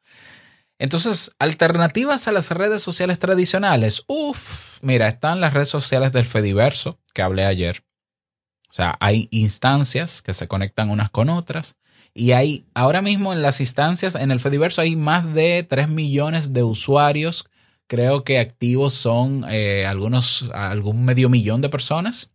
Entonces, 0.78 1.34
alternativas 1.40 2.28
a 2.28 2.32
las 2.32 2.50
redes 2.52 2.82
sociales 2.82 3.18
tradicionales. 3.18 4.04
Uf, 4.06 4.78
mira, 4.82 5.08
están 5.08 5.40
las 5.40 5.52
redes 5.52 5.68
sociales 5.68 6.12
del 6.12 6.24
Fediverso, 6.24 7.00
que 7.12 7.22
hablé 7.22 7.44
ayer. 7.44 7.84
O 8.70 8.74
sea, 8.74 8.96
hay 9.00 9.28
instancias 9.32 10.22
que 10.22 10.34
se 10.34 10.46
conectan 10.46 10.90
unas 10.90 11.10
con 11.10 11.30
otras. 11.30 11.76
Y 12.14 12.32
hay, 12.32 12.66
ahora 12.74 13.02
mismo 13.02 13.32
en 13.32 13.42
las 13.42 13.60
instancias, 13.60 14.14
en 14.14 14.30
el 14.30 14.40
Fediverso 14.40 14.80
hay 14.80 14.94
más 14.94 15.34
de 15.34 15.64
3 15.68 15.88
millones 15.88 16.52
de 16.52 16.62
usuarios. 16.62 17.46
Creo 17.88 18.22
que 18.22 18.38
activos 18.38 18.92
son 18.92 19.44
eh, 19.48 19.84
algunos, 19.84 20.48
algún 20.54 21.04
medio 21.04 21.28
millón 21.28 21.60
de 21.60 21.70
personas. 21.70 22.30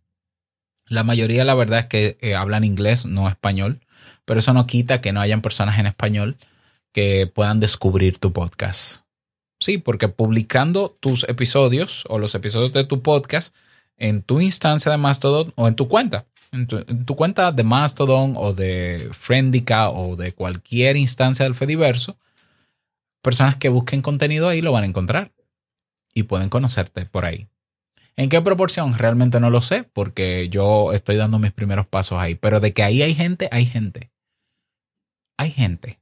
La 0.86 1.02
mayoría, 1.02 1.44
la 1.44 1.54
verdad, 1.54 1.80
es 1.80 1.86
que 1.86 2.18
eh, 2.20 2.34
hablan 2.34 2.64
inglés, 2.64 3.06
no 3.06 3.26
español. 3.28 3.80
Pero 4.26 4.40
eso 4.40 4.52
no 4.52 4.66
quita 4.66 5.00
que 5.00 5.12
no 5.12 5.20
hayan 5.20 5.40
personas 5.40 5.78
en 5.78 5.86
español 5.86 6.36
que 6.94 7.26
puedan 7.26 7.58
descubrir 7.58 8.18
tu 8.18 8.32
podcast. 8.32 9.04
Sí, 9.60 9.78
porque 9.78 10.08
publicando 10.08 10.96
tus 11.00 11.24
episodios 11.24 12.04
o 12.08 12.18
los 12.18 12.34
episodios 12.34 12.72
de 12.72 12.84
tu 12.84 13.02
podcast 13.02 13.54
en 13.96 14.22
tu 14.22 14.40
instancia 14.40 14.92
de 14.92 14.98
Mastodon 14.98 15.52
o 15.56 15.66
en 15.66 15.74
tu 15.74 15.88
cuenta, 15.88 16.24
en 16.52 16.66
tu, 16.66 17.16
cuenta 17.16 17.50
de 17.50 17.64
Mastodon 17.64 18.34
o 18.36 18.52
de 18.52 19.10
Friendica 19.12 19.90
o 19.90 20.14
de 20.14 20.32
cualquier 20.32 20.96
instancia 20.96 21.44
del 21.44 21.56
Fediverso, 21.56 22.16
personas 23.22 23.56
que 23.56 23.70
busquen 23.70 24.00
contenido 24.00 24.48
ahí 24.48 24.60
lo 24.60 24.70
van 24.70 24.84
a 24.84 24.86
encontrar 24.86 25.32
y 26.14 26.22
pueden 26.24 26.48
conocerte 26.48 27.06
por 27.06 27.24
ahí. 27.24 27.48
¿En 28.16 28.28
qué 28.28 28.40
proporción? 28.40 28.96
Realmente 28.96 29.40
no 29.40 29.50
lo 29.50 29.60
sé 29.60 29.82
porque 29.82 30.48
yo 30.48 30.92
estoy 30.92 31.16
dando 31.16 31.40
mis 31.40 31.50
primeros 31.50 31.88
pasos 31.88 32.20
ahí, 32.20 32.36
pero 32.36 32.60
de 32.60 32.72
que 32.72 32.84
ahí 32.84 33.02
hay 33.02 33.14
gente, 33.14 33.48
hay 33.50 33.66
gente. 33.66 34.12
Hay 35.36 35.50
gente. 35.50 35.98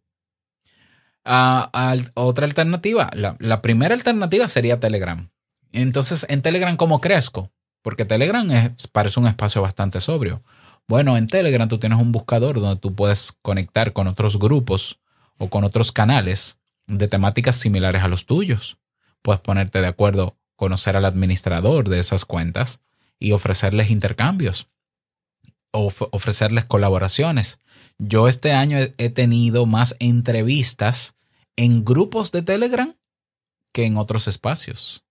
Otra 1.24 2.46
alternativa, 2.46 3.10
la, 3.14 3.36
la 3.38 3.62
primera 3.62 3.94
alternativa 3.94 4.48
sería 4.48 4.80
Telegram. 4.80 5.30
Entonces, 5.72 6.26
en 6.28 6.42
Telegram, 6.42 6.76
¿cómo 6.76 7.00
crezco? 7.00 7.50
Porque 7.82 8.04
Telegram 8.04 8.48
es, 8.50 8.86
parece 8.88 9.20
un 9.20 9.26
espacio 9.26 9.62
bastante 9.62 10.00
sobrio. 10.00 10.42
Bueno, 10.88 11.16
en 11.16 11.26
Telegram 11.26 11.68
tú 11.68 11.78
tienes 11.78 11.98
un 11.98 12.12
buscador 12.12 12.60
donde 12.60 12.80
tú 12.80 12.94
puedes 12.94 13.36
conectar 13.42 13.92
con 13.92 14.08
otros 14.08 14.38
grupos 14.38 15.00
o 15.38 15.48
con 15.48 15.64
otros 15.64 15.92
canales 15.92 16.58
de 16.86 17.08
temáticas 17.08 17.56
similares 17.56 18.02
a 18.02 18.08
los 18.08 18.26
tuyos. 18.26 18.78
Puedes 19.22 19.40
ponerte 19.40 19.80
de 19.80 19.86
acuerdo, 19.86 20.36
conocer 20.56 20.96
al 20.96 21.04
administrador 21.04 21.88
de 21.88 22.00
esas 22.00 22.24
cuentas 22.24 22.82
y 23.18 23.32
ofrecerles 23.32 23.90
intercambios, 23.90 24.68
o 25.70 25.92
ofrecerles 26.10 26.64
colaboraciones. 26.64 27.60
Yo 27.98 28.28
este 28.28 28.52
año 28.52 28.78
he 28.96 29.10
tenido 29.10 29.66
más 29.66 29.96
entrevistas 29.98 31.14
en 31.56 31.84
grupos 31.84 32.32
de 32.32 32.42
Telegram 32.42 32.94
que 33.72 33.86
en 33.86 33.96
otros 33.96 34.28
espacios. 34.28 35.02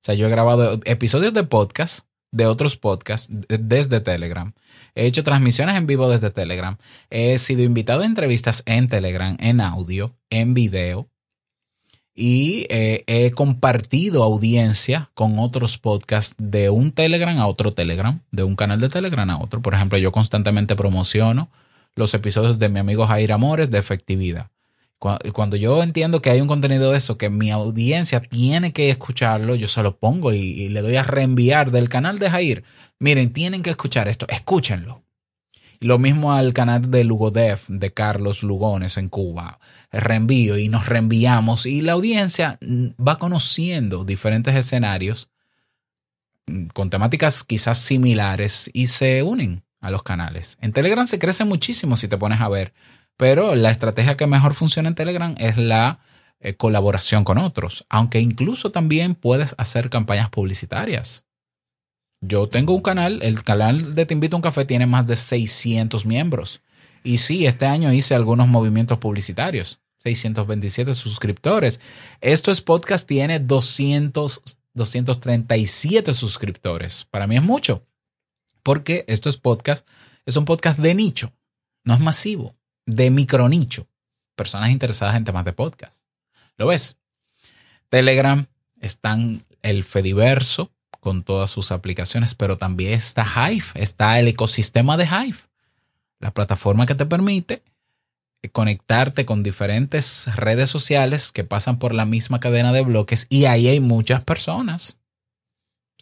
O 0.00 0.04
sea, 0.04 0.14
yo 0.14 0.26
he 0.26 0.30
grabado 0.30 0.80
episodios 0.84 1.32
de 1.32 1.44
podcast 1.44 2.06
de 2.32 2.46
otros 2.46 2.76
podcasts 2.76 3.28
desde 3.48 4.00
Telegram. 4.00 4.52
He 4.94 5.06
hecho 5.06 5.22
transmisiones 5.22 5.76
en 5.76 5.86
vivo 5.86 6.08
desde 6.08 6.30
Telegram. 6.30 6.76
He 7.10 7.38
sido 7.38 7.62
invitado 7.62 8.02
a 8.02 8.06
entrevistas 8.06 8.62
en 8.66 8.88
Telegram, 8.88 9.36
en 9.38 9.60
audio, 9.60 10.14
en 10.30 10.54
video. 10.54 11.08
Y 12.14 12.66
eh, 12.68 13.04
he 13.06 13.30
compartido 13.30 14.22
audiencia 14.22 15.10
con 15.14 15.38
otros 15.38 15.78
podcasts 15.78 16.34
de 16.36 16.68
un 16.68 16.92
Telegram 16.92 17.38
a 17.38 17.46
otro 17.46 17.72
Telegram, 17.72 18.20
de 18.30 18.42
un 18.42 18.54
canal 18.54 18.80
de 18.80 18.90
Telegram 18.90 19.30
a 19.30 19.40
otro. 19.40 19.62
Por 19.62 19.74
ejemplo, 19.74 19.96
yo 19.96 20.12
constantemente 20.12 20.76
promociono 20.76 21.48
los 21.96 22.14
episodios 22.14 22.58
de 22.58 22.68
mi 22.68 22.78
amigo 22.78 23.06
Jair 23.06 23.32
Amores 23.32 23.70
de 23.70 23.78
efectividad. 23.78 24.50
Cuando 24.98 25.56
yo 25.56 25.82
entiendo 25.82 26.22
que 26.22 26.30
hay 26.30 26.40
un 26.40 26.46
contenido 26.46 26.92
de 26.92 26.98
eso, 26.98 27.18
que 27.18 27.28
mi 27.28 27.50
audiencia 27.50 28.20
tiene 28.20 28.72
que 28.72 28.88
escucharlo, 28.88 29.56
yo 29.56 29.66
se 29.66 29.82
lo 29.82 29.96
pongo 29.98 30.32
y, 30.32 30.68
le 30.68 30.80
doy 30.80 30.94
a 30.94 31.02
reenviar 31.02 31.72
del 31.72 31.88
canal 31.88 32.20
de 32.20 32.30
Jair. 32.30 32.64
Miren, 33.00 33.32
tienen 33.32 33.64
que 33.64 33.70
escuchar 33.70 34.06
esto, 34.06 34.26
escúchenlo. 34.28 35.02
Lo 35.80 35.98
mismo 35.98 36.32
al 36.32 36.52
canal 36.52 36.88
de 36.92 37.02
Lugodev, 37.02 37.58
de 37.66 37.92
Carlos 37.92 38.44
Lugones 38.44 38.96
en 38.96 39.08
Cuba. 39.08 39.58
Reenvío 39.90 40.56
y 40.56 40.68
nos 40.68 40.86
reenviamos 40.86 41.66
y 41.66 41.80
la 41.80 41.92
audiencia 41.92 42.60
va 42.62 43.18
conociendo 43.18 44.04
diferentes 44.04 44.54
escenarios 44.54 45.30
mm, 46.46 46.66
con 46.66 46.90
temáticas 46.90 47.42
quizás 47.42 47.78
similares 47.78 48.70
y 48.72 48.86
se 48.86 49.24
unen 49.24 49.64
a 49.82 49.90
los 49.90 50.02
canales. 50.02 50.56
En 50.62 50.72
Telegram 50.72 51.06
se 51.06 51.18
crece 51.18 51.44
muchísimo 51.44 51.96
si 51.96 52.08
te 52.08 52.16
pones 52.16 52.40
a 52.40 52.48
ver 52.48 52.72
pero 53.16 53.54
la 53.54 53.70
estrategia 53.70 54.16
que 54.16 54.26
mejor 54.26 54.54
funciona 54.54 54.88
en 54.88 54.94
Telegram 54.94 55.34
es 55.38 55.56
la 55.56 56.00
eh, 56.40 56.54
colaboración 56.54 57.24
con 57.24 57.38
otros, 57.38 57.84
aunque 57.88 58.20
incluso 58.20 58.70
también 58.72 59.14
puedes 59.14 59.54
hacer 59.58 59.90
campañas 59.90 60.30
publicitarias. 60.30 61.24
Yo 62.20 62.48
tengo 62.48 62.74
un 62.74 62.82
canal, 62.82 63.20
el 63.22 63.42
canal 63.42 63.94
de 63.94 64.06
Te 64.06 64.14
Invito 64.14 64.36
a 64.36 64.38
un 64.38 64.42
Café 64.42 64.64
tiene 64.64 64.86
más 64.86 65.06
de 65.06 65.16
600 65.16 66.06
miembros. 66.06 66.62
Y 67.04 67.18
sí, 67.18 67.46
este 67.46 67.66
año 67.66 67.92
hice 67.92 68.14
algunos 68.14 68.46
movimientos 68.48 68.98
publicitarios. 68.98 69.80
627 69.98 70.94
suscriptores. 70.94 71.80
Esto 72.20 72.50
es 72.50 72.60
podcast, 72.60 73.08
tiene 73.08 73.38
200, 73.38 74.42
237 74.74 76.12
suscriptores. 76.12 77.06
Para 77.10 77.28
mí 77.28 77.36
es 77.36 77.42
mucho, 77.42 77.86
porque 78.62 79.04
esto 79.08 79.28
es 79.28 79.36
podcast, 79.36 79.86
es 80.26 80.36
un 80.36 80.44
podcast 80.44 80.78
de 80.78 80.94
nicho, 80.94 81.32
no 81.84 81.94
es 81.94 82.00
masivo 82.00 82.54
de 82.86 83.10
micronicho, 83.10 83.86
personas 84.34 84.70
interesadas 84.70 85.16
en 85.16 85.24
temas 85.24 85.44
de 85.44 85.52
podcast. 85.52 86.02
¿Lo 86.56 86.66
ves? 86.66 86.96
Telegram 87.88 88.46
están 88.80 89.44
el 89.62 89.84
Fediverso 89.84 90.70
con 91.00 91.24
todas 91.24 91.50
sus 91.50 91.72
aplicaciones, 91.72 92.34
pero 92.34 92.58
también 92.58 92.92
está 92.92 93.24
Hive, 93.24 93.66
está 93.74 94.18
el 94.18 94.28
ecosistema 94.28 94.96
de 94.96 95.04
Hive, 95.04 95.38
la 96.20 96.32
plataforma 96.32 96.86
que 96.86 96.94
te 96.94 97.06
permite 97.06 97.62
conectarte 98.50 99.24
con 99.24 99.42
diferentes 99.42 100.34
redes 100.34 100.68
sociales 100.70 101.30
que 101.30 101.44
pasan 101.44 101.78
por 101.78 101.94
la 101.94 102.04
misma 102.04 102.40
cadena 102.40 102.72
de 102.72 102.82
bloques 102.82 103.26
y 103.28 103.44
ahí 103.44 103.68
hay 103.68 103.80
muchas 103.80 104.24
personas. 104.24 104.98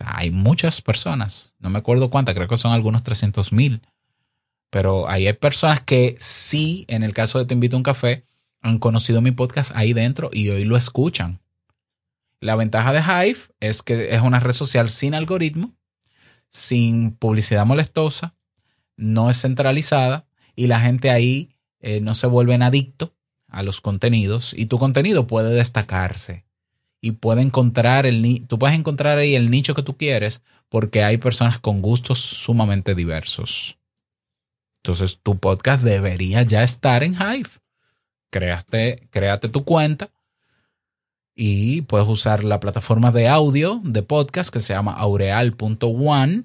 Hay 0.04 0.30
muchas 0.30 0.82
personas, 0.82 1.54
no 1.58 1.70
me 1.70 1.78
acuerdo 1.78 2.10
cuántas, 2.10 2.34
creo 2.34 2.48
que 2.48 2.56
son 2.56 2.72
algunos 2.72 3.02
300 3.02 3.52
mil 3.52 3.82
pero 4.70 5.08
ahí 5.08 5.26
hay 5.26 5.32
personas 5.32 5.80
que 5.80 6.16
sí, 6.20 6.84
en 6.88 7.02
el 7.02 7.12
caso 7.12 7.38
de 7.38 7.44
Te 7.44 7.54
invito 7.54 7.76
a 7.76 7.78
un 7.78 7.82
café, 7.82 8.24
han 8.62 8.78
conocido 8.78 9.20
mi 9.20 9.32
podcast 9.32 9.72
ahí 9.74 9.92
dentro 9.92 10.30
y 10.32 10.48
hoy 10.48 10.64
lo 10.64 10.76
escuchan. 10.76 11.40
La 12.38 12.54
ventaja 12.54 12.92
de 12.92 13.00
Hive 13.00 13.40
es 13.58 13.82
que 13.82 14.14
es 14.14 14.22
una 14.22 14.40
red 14.40 14.52
social 14.52 14.88
sin 14.88 15.14
algoritmo, 15.14 15.72
sin 16.48 17.12
publicidad 17.12 17.66
molestosa, 17.66 18.34
no 18.96 19.28
es 19.28 19.40
centralizada 19.42 20.26
y 20.54 20.68
la 20.68 20.80
gente 20.80 21.10
ahí 21.10 21.50
eh, 21.80 22.00
no 22.00 22.14
se 22.14 22.26
vuelve 22.26 22.54
adicto 22.54 23.14
a 23.48 23.62
los 23.62 23.80
contenidos 23.80 24.54
y 24.56 24.66
tu 24.66 24.78
contenido 24.78 25.26
puede 25.26 25.50
destacarse 25.50 26.44
y 27.00 27.12
puede 27.12 27.42
encontrar 27.42 28.06
el 28.06 28.46
tú 28.46 28.58
puedes 28.58 28.78
encontrar 28.78 29.18
ahí 29.18 29.34
el 29.34 29.50
nicho 29.50 29.74
que 29.74 29.82
tú 29.82 29.96
quieres 29.96 30.42
porque 30.68 31.02
hay 31.02 31.16
personas 31.18 31.58
con 31.58 31.80
gustos 31.82 32.18
sumamente 32.18 32.94
diversos. 32.94 33.78
Entonces 34.82 35.20
tu 35.22 35.38
podcast 35.38 35.82
debería 35.82 36.42
ya 36.42 36.62
estar 36.62 37.02
en 37.02 37.14
Hive. 37.14 37.50
Créate, 38.30 39.08
créate 39.10 39.48
tu 39.48 39.64
cuenta 39.64 40.10
y 41.34 41.82
puedes 41.82 42.06
usar 42.06 42.44
la 42.44 42.60
plataforma 42.60 43.12
de 43.12 43.28
audio 43.28 43.80
de 43.82 44.02
podcast 44.02 44.52
que 44.52 44.60
se 44.60 44.74
llama 44.74 44.92
aureal.one 44.92 46.44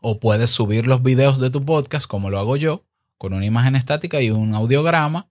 o 0.00 0.20
puedes 0.20 0.50
subir 0.50 0.86
los 0.86 1.02
videos 1.02 1.38
de 1.38 1.50
tu 1.50 1.64
podcast 1.64 2.06
como 2.06 2.30
lo 2.30 2.38
hago 2.38 2.56
yo 2.56 2.84
con 3.16 3.32
una 3.32 3.46
imagen 3.46 3.76
estática 3.76 4.20
y 4.20 4.30
un 4.30 4.54
audiograma 4.54 5.28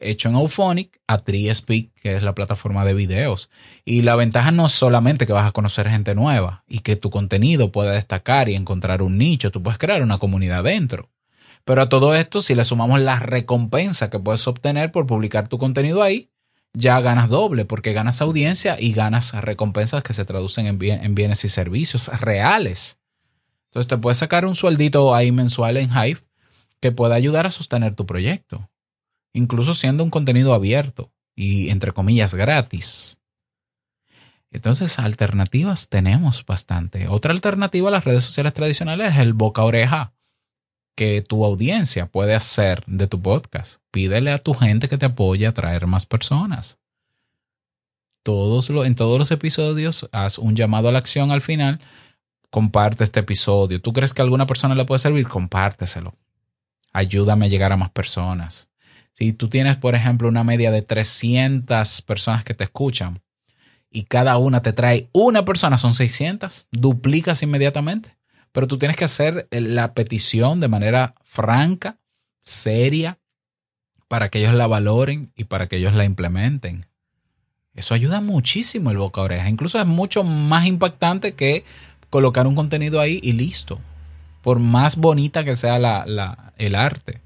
hecho 0.00 0.28
en 0.28 0.34
Auphonic 0.34 1.00
a 1.06 1.18
TreeSpeak, 1.18 1.92
que 1.94 2.16
es 2.16 2.22
la 2.22 2.34
plataforma 2.34 2.84
de 2.84 2.94
videos. 2.94 3.50
Y 3.84 4.02
la 4.02 4.16
ventaja 4.16 4.50
no 4.50 4.66
es 4.66 4.72
solamente 4.72 5.26
que 5.26 5.32
vas 5.32 5.46
a 5.46 5.52
conocer 5.52 5.88
gente 5.88 6.14
nueva 6.14 6.64
y 6.66 6.80
que 6.80 6.96
tu 6.96 7.10
contenido 7.10 7.70
pueda 7.70 7.92
destacar 7.92 8.48
y 8.48 8.54
encontrar 8.54 9.02
un 9.02 9.18
nicho, 9.18 9.50
tú 9.50 9.62
puedes 9.62 9.78
crear 9.78 10.02
una 10.02 10.18
comunidad 10.18 10.64
dentro. 10.64 11.10
Pero 11.64 11.82
a 11.82 11.88
todo 11.88 12.14
esto, 12.14 12.40
si 12.40 12.54
le 12.54 12.64
sumamos 12.64 13.00
la 13.00 13.18
recompensa 13.18 14.10
que 14.10 14.18
puedes 14.18 14.46
obtener 14.48 14.90
por 14.90 15.06
publicar 15.06 15.48
tu 15.48 15.58
contenido 15.58 16.02
ahí, 16.02 16.30
ya 16.72 17.00
ganas 17.00 17.28
doble, 17.28 17.64
porque 17.64 17.92
ganas 17.92 18.22
audiencia 18.22 18.76
y 18.80 18.92
ganas 18.92 19.34
recompensas 19.34 20.02
que 20.02 20.12
se 20.12 20.24
traducen 20.24 20.66
en, 20.66 20.82
en 20.82 21.14
bienes 21.14 21.44
y 21.44 21.48
servicios 21.48 22.08
reales. 22.20 22.98
Entonces 23.66 23.88
te 23.88 23.98
puedes 23.98 24.16
sacar 24.16 24.46
un 24.46 24.54
sueldito 24.54 25.14
ahí 25.14 25.32
mensual 25.32 25.76
en 25.76 25.90
Hive 25.90 26.20
que 26.80 26.92
pueda 26.92 27.14
ayudar 27.14 27.46
a 27.46 27.50
sostener 27.50 27.94
tu 27.94 28.06
proyecto 28.06 28.70
incluso 29.32 29.74
siendo 29.74 30.04
un 30.04 30.10
contenido 30.10 30.54
abierto 30.54 31.12
y 31.34 31.70
entre 31.70 31.92
comillas 31.92 32.34
gratis. 32.34 33.18
Entonces, 34.50 34.98
alternativas 34.98 35.88
tenemos 35.88 36.44
bastante. 36.44 37.06
Otra 37.08 37.32
alternativa 37.32 37.88
a 37.88 37.92
las 37.92 38.04
redes 38.04 38.24
sociales 38.24 38.52
tradicionales 38.52 39.12
es 39.12 39.18
el 39.20 39.32
boca 39.32 39.62
oreja 39.62 40.12
que 40.96 41.22
tu 41.22 41.44
audiencia 41.44 42.06
puede 42.06 42.34
hacer 42.34 42.84
de 42.86 43.06
tu 43.06 43.22
podcast. 43.22 43.80
Pídele 43.90 44.32
a 44.32 44.38
tu 44.38 44.54
gente 44.54 44.88
que 44.88 44.98
te 44.98 45.06
apoye 45.06 45.46
a 45.46 45.54
traer 45.54 45.86
más 45.86 46.04
personas. 46.04 46.78
Todos 48.22 48.68
en 48.70 48.94
todos 48.96 49.18
los 49.18 49.30
episodios 49.30 50.08
haz 50.12 50.38
un 50.38 50.56
llamado 50.56 50.88
a 50.88 50.92
la 50.92 50.98
acción 50.98 51.30
al 51.30 51.40
final. 51.40 51.80
Comparte 52.50 53.04
este 53.04 53.20
episodio. 53.20 53.80
¿Tú 53.80 53.92
crees 53.92 54.12
que 54.12 54.20
alguna 54.20 54.46
persona 54.46 54.74
le 54.74 54.84
puede 54.84 54.98
servir? 54.98 55.26
Compárteselo. 55.28 56.14
Ayúdame 56.92 57.46
a 57.46 57.48
llegar 57.48 57.72
a 57.72 57.76
más 57.76 57.90
personas. 57.90 58.69
Si 59.20 59.34
tú 59.34 59.50
tienes, 59.50 59.76
por 59.76 59.94
ejemplo, 59.94 60.28
una 60.28 60.44
media 60.44 60.70
de 60.70 60.80
300 60.80 62.00
personas 62.02 62.42
que 62.42 62.54
te 62.54 62.64
escuchan 62.64 63.20
y 63.90 64.04
cada 64.04 64.38
una 64.38 64.62
te 64.62 64.72
trae 64.72 65.10
una 65.12 65.44
persona, 65.44 65.76
son 65.76 65.92
600, 65.92 66.68
duplicas 66.72 67.42
inmediatamente. 67.42 68.16
Pero 68.50 68.66
tú 68.66 68.78
tienes 68.78 68.96
que 68.96 69.04
hacer 69.04 69.46
la 69.50 69.92
petición 69.92 70.58
de 70.60 70.68
manera 70.68 71.14
franca, 71.22 71.98
seria, 72.40 73.18
para 74.08 74.30
que 74.30 74.38
ellos 74.38 74.54
la 74.54 74.66
valoren 74.66 75.32
y 75.36 75.44
para 75.44 75.68
que 75.68 75.76
ellos 75.76 75.92
la 75.92 76.06
implementen. 76.06 76.86
Eso 77.74 77.92
ayuda 77.92 78.22
muchísimo 78.22 78.90
el 78.90 78.96
boca 78.96 79.20
a 79.20 79.24
oreja. 79.24 79.50
Incluso 79.50 79.78
es 79.78 79.86
mucho 79.86 80.24
más 80.24 80.64
impactante 80.64 81.34
que 81.34 81.64
colocar 82.08 82.46
un 82.46 82.54
contenido 82.54 83.00
ahí 83.00 83.20
y 83.22 83.34
listo. 83.34 83.80
Por 84.40 84.60
más 84.60 84.96
bonita 84.96 85.44
que 85.44 85.54
sea 85.54 85.78
la, 85.78 86.54
el 86.56 86.74
arte. 86.74 87.20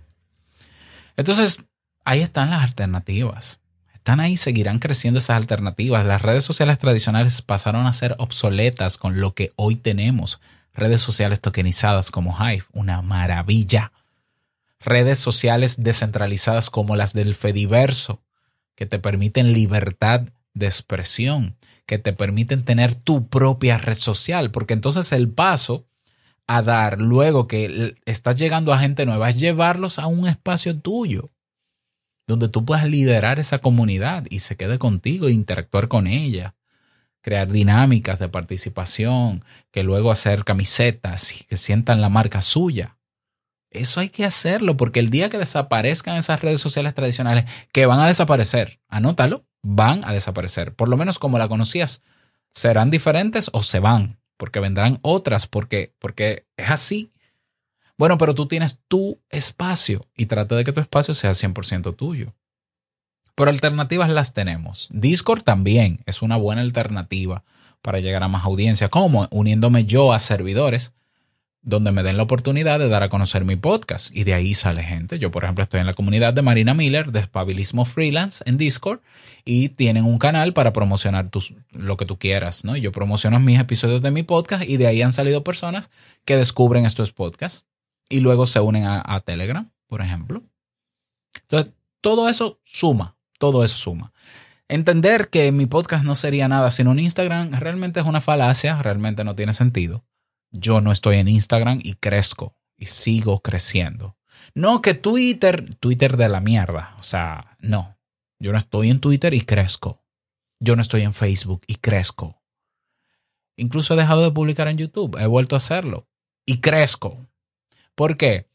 Entonces, 1.17 1.61
ahí 2.05 2.21
están 2.21 2.51
las 2.51 2.63
alternativas. 2.63 3.61
Están 3.93 4.21
ahí, 4.21 4.37
seguirán 4.37 4.79
creciendo 4.79 5.19
esas 5.19 5.37
alternativas. 5.37 6.05
Las 6.05 6.23
redes 6.23 6.45
sociales 6.45 6.79
tradicionales 6.79 7.41
pasaron 7.43 7.87
a 7.87 7.93
ser 7.93 8.15
obsoletas 8.19 8.99
con 8.99 9.21
lo 9.21 9.35
que 9.35 9.53
hoy 9.57 9.77
tenemos. 9.77 10.41
Redes 10.75 11.01
sociales 11.01 11.41
tokenizadas 11.41 12.11
como 12.11 12.37
Hive, 12.39 12.65
una 12.73 13.01
maravilla. 13.01 13.93
Redes 14.79 15.19
sociales 15.19 15.83
descentralizadas 15.83 16.69
como 16.69 16.97
las 16.97 17.15
del 17.15 17.35
Fediverso, 17.35 18.23
que 18.75 18.85
te 18.85 18.99
permiten 18.99 19.55
libertad 19.55 20.23
de 20.53 20.67
expresión, 20.67 21.57
que 21.87 21.99
te 21.99 22.13
permiten 22.13 22.65
tener 22.65 22.95
tu 22.95 23.29
propia 23.29 23.79
red 23.79 23.95
social, 23.97 24.51
porque 24.51 24.75
entonces 24.75 25.13
el 25.13 25.31
paso 25.31 25.87
a 26.47 26.61
dar 26.61 27.01
luego 27.01 27.49
que 27.49 27.95
estás 28.05 28.37
llegando 28.37 28.75
a 28.75 28.79
gente 28.79 29.07
nueva 29.07 29.31
es 29.31 29.41
llevarlos 29.41 29.99
a 29.99 30.07
un 30.07 30.29
espacio 30.29 30.79
tuyo 30.79 31.31
donde 32.27 32.49
tú 32.49 32.65
puedas 32.65 32.89
liderar 32.89 33.39
esa 33.39 33.59
comunidad 33.59 34.25
y 34.31 34.41
se 34.41 34.57
quede 34.57 34.79
contigo 34.79 35.29
e 35.29 35.33
interactuar 35.33 35.89
con 35.89 36.07
ella, 36.07 36.55
crear 37.21 37.51
dinámicas 37.51 38.19
de 38.19 38.29
participación, 38.29 39.45
que 39.71 39.83
luego 39.83 40.11
hacer 40.11 40.45
camisetas 40.45 41.41
y 41.41 41.45
que 41.45 41.57
sientan 41.57 42.01
la 42.01 42.09
marca 42.09 42.43
suya. 42.43 42.97
Eso 43.71 44.01
hay 44.01 44.09
que 44.09 44.25
hacerlo 44.25 44.77
porque 44.77 45.01
el 45.01 45.11
día 45.11 45.29
que 45.31 45.39
desaparezcan 45.39 46.17
esas 46.17 46.41
redes 46.41 46.61
sociales 46.61 46.95
tradicionales, 46.95 47.45
que 47.73 47.87
van 47.87 47.99
a 47.99 48.07
desaparecer, 48.07 48.79
anótalo, 48.89 49.45
van 49.63 50.05
a 50.05 50.13
desaparecer, 50.13 50.75
por 50.75 50.89
lo 50.89 50.97
menos 50.97 51.19
como 51.19 51.39
la 51.39 51.49
conocías, 51.49 52.03
serán 52.53 52.91
diferentes 52.91 53.51
o 53.53 53.63
se 53.63 53.81
van, 53.81 54.21
porque 54.37 54.61
vendrán 54.61 55.01
otras, 55.03 55.47
porque, 55.47 55.93
porque 55.99 56.47
es 56.57 56.71
así. 56.71 57.11
Bueno, 57.97 58.19
pero 58.19 58.35
tú 58.35 58.47
tienes 58.47 58.81
tu 58.89 59.21
espacio 59.31 60.07
y 60.17 60.27
trata 60.27 60.57
de 60.57 60.65
que 60.65 60.73
tu 60.73 60.81
espacio 60.81 61.15
sea 61.15 61.31
100% 61.31 61.95
tuyo. 61.95 62.35
Pero 63.35 63.51
alternativas 63.51 64.11
las 64.11 64.33
tenemos. 64.33 64.89
Discord 64.93 65.43
también 65.43 66.01
es 66.07 66.23
una 66.23 66.37
buena 66.37 66.61
alternativa 66.61 67.45
para 67.83 68.01
llegar 68.01 68.23
a 68.23 68.29
más 68.29 68.45
audiencia, 68.45 68.89
como 68.89 69.29
uniéndome 69.31 69.85
yo 69.85 70.13
a 70.13 70.19
servidores 70.19 70.93
donde 71.65 71.93
me 71.93 72.03
den 72.03 72.19
la 72.19 72.23
oportunidad 72.23 72.79
de 72.79 72.89
dar 72.89 73.03
a 73.03 73.09
conocer 73.09 73.45
mi 73.45 73.57
podcast 73.57 74.15
y 74.15 74.25
de 74.25 74.35
ahí 74.35 74.55
sale 74.55 74.83
gente. 74.83 75.19
Yo, 75.19 75.31
por 75.31 75.45
ejemplo, 75.45 75.65
estoy 75.65 75.81
en 75.81 75.87
la 75.87 75.95
comunidad 75.95 76.35
de 76.35 76.43
Marina 76.43 76.75
Miller 76.75 77.11
de 77.11 77.21
Espabilismo 77.21 77.87
Freelance 77.87 78.45
en 78.47 78.59
Discord 78.59 79.01
y 79.47 79.71
tienen 79.71 80.05
un 80.05 80.19
canal 80.19 80.53
para 80.53 80.75
promocionar 80.75 81.31
tus, 81.31 81.55
lo 81.73 81.97
que 81.97 82.05
tú 82.05 82.19
quieras, 82.19 82.65
¿no? 82.65 82.77
Yo 82.77 82.93
promociono 82.93 83.41
mis 83.41 83.59
episodios 83.59 84.03
de 84.03 84.11
mi 84.11 84.23
podcast 84.23 84.65
y 84.69 84.77
de 84.77 84.87
ahí 84.87 85.01
han 85.01 85.15
salido 85.15 85.43
personas 85.43 85.91
que 86.27 86.37
descubren 86.37 86.85
estos 86.85 87.13
podcasts 87.13 87.65
y 88.09 88.21
luego 88.21 88.47
se 88.47 88.61
unen 88.61 88.85
a, 88.87 89.21
Telegram, 89.21 89.71
por 89.87 90.03
ejemplo. 90.03 90.43
Entonces, 91.43 91.73
todo 92.01 92.29
eso 92.29 92.61
suma, 92.65 93.17
todo 93.39 93.65
eso 93.65 93.77
suma. 93.77 94.13
Entender 94.69 95.29
que 95.29 95.53
mi 95.53 95.67
podcast 95.67 96.05
no 96.05 96.15
sería 96.15 96.49
nada 96.49 96.71
sin 96.71 96.89
un 96.89 96.99
Instagram 96.99 97.53
realmente 97.53 98.01
es 98.01 98.07
una 98.07 98.21
falacia, 98.21 98.81
realmente 98.83 99.25
no 99.25 99.35
tiene 99.35 99.53
sentido. 99.53 100.05
Yo 100.51 100.81
no 100.81 100.93
estoy 100.93 101.19
en 101.19 101.29
Instagram 101.29 101.81
y 101.83 101.95
crezco 101.95 102.57
y 102.77 102.87
sigo 102.87 103.41
creciendo. 103.41 104.17
No 104.55 104.83
que 104.83 104.95
Twitter, 104.95 105.75
Twitter 105.81 106.17
de 106.17 106.29
la 106.29 106.41
mierda, 106.41 106.95
o 106.99 107.03
sea, 107.03 107.57
no. 107.61 107.99
Yo 108.39 108.53
no 108.53 108.59
estoy 108.59 108.91
en 108.91 109.01
Twitter 109.01 109.35
y 109.35 109.41
crezco. 109.41 110.05
Yo 110.61 110.77
no 110.77 110.83
estoy 110.83 111.03
en 111.03 111.15
Facebook 111.15 111.63
y 111.67 111.77
crezco. 111.77 112.43
Incluso 113.57 113.95
he 113.95 113.97
dejado 113.97 114.23
de 114.23 114.31
publicar 114.31 114.69
en 114.69 114.79
YouTube, 114.79 115.17
he 115.19 115.27
vuelto 115.27 115.57
a 115.57 115.59
hacerlo 115.59 116.09
y 116.47 116.61
crezco. 116.61 117.27
¿Por 117.95 118.17
qué? 118.17 118.49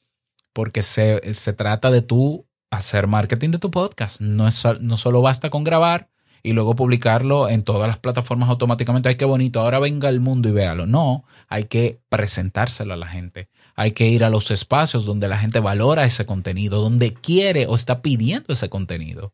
Porque 0.53 0.83
se, 0.83 1.21
trata 1.55 1.91
de 1.91 2.01
tú 2.01 2.47
hacer 2.69 3.07
marketing 3.07 3.51
de 3.51 3.59
tu 3.59 3.71
podcast. 3.71 4.21
No, 4.21 4.47
es, 4.47 4.63
no 4.81 4.97
solo 4.97 5.21
basta 5.21 5.49
con 5.49 5.63
grabar 5.63 6.09
y 6.43 6.53
luego 6.53 6.75
publicarlo 6.75 7.49
en 7.49 7.61
todas 7.61 7.87
las 7.87 7.99
plataformas 7.99 8.49
automáticamente. 8.49 9.09
Ay, 9.09 9.15
qué 9.15 9.25
bonito, 9.25 9.61
ahora 9.61 9.79
venga 9.79 10.09
el 10.09 10.19
mundo 10.19 10.49
y 10.49 10.51
véalo. 10.51 10.85
No, 10.85 11.23
hay 11.47 11.65
que 11.65 12.01
presentárselo 12.09 12.93
a 12.93 12.97
la 12.97 13.07
gente. 13.07 13.49
Hay 13.75 13.91
que 13.91 14.07
ir 14.07 14.23
a 14.23 14.29
los 14.29 14.51
espacios 14.51 15.05
donde 15.05 15.27
la 15.27 15.37
gente 15.37 15.59
valora 15.59 16.05
ese 16.05 16.25
contenido, 16.25 16.81
donde 16.81 17.13
quiere 17.13 17.65
o 17.67 17.75
está 17.75 18.01
pidiendo 18.01 18.53
ese 18.53 18.69
contenido. 18.69 19.33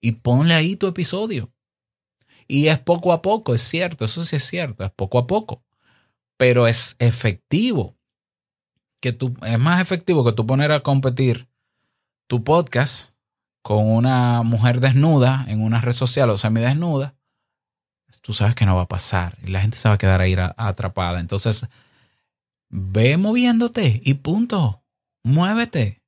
Y 0.00 0.12
ponle 0.12 0.54
ahí 0.54 0.76
tu 0.76 0.86
episodio. 0.86 1.52
Y 2.48 2.68
es 2.68 2.78
poco 2.78 3.12
a 3.12 3.22
poco, 3.22 3.54
es 3.54 3.62
cierto, 3.62 4.04
eso 4.04 4.24
sí 4.24 4.36
es 4.36 4.44
cierto, 4.44 4.84
es 4.84 4.90
poco 4.90 5.18
a 5.18 5.26
poco. 5.26 5.62
Pero 6.36 6.66
es 6.66 6.96
efectivo 6.98 7.96
que 9.02 9.12
tú, 9.12 9.34
es 9.44 9.58
más 9.58 9.80
efectivo 9.80 10.24
que 10.24 10.32
tú 10.32 10.46
poner 10.46 10.70
a 10.70 10.80
competir 10.80 11.48
tu 12.28 12.44
podcast 12.44 13.10
con 13.60 13.90
una 13.90 14.42
mujer 14.42 14.78
desnuda 14.78 15.44
en 15.48 15.60
una 15.60 15.80
red 15.80 15.92
social 15.92 16.30
o 16.30 16.36
semidesnuda, 16.36 17.16
tú 18.22 18.32
sabes 18.32 18.54
que 18.54 18.64
no 18.64 18.76
va 18.76 18.82
a 18.82 18.88
pasar 18.88 19.38
y 19.42 19.48
la 19.48 19.60
gente 19.60 19.76
se 19.76 19.88
va 19.88 19.96
a 19.96 19.98
quedar 19.98 20.22
ahí 20.22 20.36
atrapada. 20.56 21.18
Entonces, 21.18 21.66
ve 22.70 23.16
moviéndote 23.16 24.00
y 24.04 24.14
punto. 24.14 24.84
Muévete. 25.24 26.00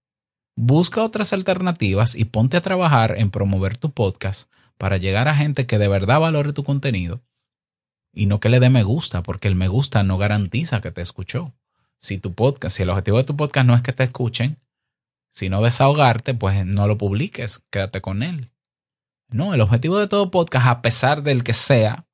Busca 0.57 1.03
otras 1.03 1.33
alternativas 1.33 2.15
y 2.15 2.27
ponte 2.27 2.57
a 2.57 2.63
trabajar 2.63 3.19
en 3.19 3.33
promover 3.33 3.77
tu 3.77 3.91
podcast 3.91 4.53
para 4.79 4.99
llegar 4.99 5.27
a 5.27 5.35
gente 5.35 5.67
que 5.67 5.79
de 5.79 5.89
verdad 5.89 6.21
valore 6.21 6.53
tu 6.53 6.63
contenido 6.63 7.25
y 8.13 8.27
no 8.27 8.39
que 8.39 8.51
le 8.51 8.61
dé 8.61 8.71
me 8.71 8.85
gusta, 8.85 9.25
porque 9.25 9.49
el 9.49 9.57
me 9.57 9.67
gusta 9.67 10.05
no 10.05 10.17
garantiza 10.17 10.81
que 10.81 10.93
te 10.93 11.03
escuchó 11.03 11.53
si 12.05 12.19
tu 12.19 12.35
podcast, 12.35 12.77
si 12.77 12.83
el 12.83 12.91
objetivo 12.91 13.17
de 13.17 13.25
tu 13.25 13.35
podcast 13.35 13.67
no 13.67 13.75
es 13.75 13.81
que 13.81 13.95
te 13.95 14.05
escuchen, 14.05 14.61
sino 15.31 15.63
desahogarte, 15.63 16.35
pues 16.35 16.67
no 16.67 16.87
lo 16.87 16.99
publiques, 16.99 17.65
quédate 17.71 18.03
con 18.03 18.23
él. 18.23 18.51
No, 19.29 19.55
el 19.55 19.63
objetivo 19.63 19.99
de 19.99 20.07
todo 20.07 20.31
podcast, 20.31 20.67
a 20.67 20.83
pesar 20.83 21.23
del 21.23 21.43
que 21.43 21.55
sea, 21.55 22.07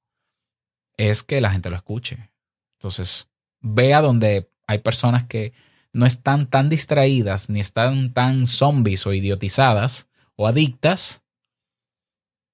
es 0.96 1.24
que 1.24 1.40
la 1.40 1.50
gente 1.50 1.70
lo 1.70 1.76
escuche. 1.76 2.30
Entonces, 2.78 3.28
vea 3.60 4.00
donde 4.00 4.48
hay 4.68 4.78
personas 4.78 5.24
que 5.24 5.54
no 5.92 6.06
están 6.06 6.46
tan 6.46 6.68
distraídas 6.68 7.50
ni 7.50 7.58
están 7.58 8.12
tan 8.12 8.46
zombies 8.46 9.04
o 9.08 9.12
idiotizadas 9.12 10.08
o 10.36 10.46
adictas. 10.46 11.24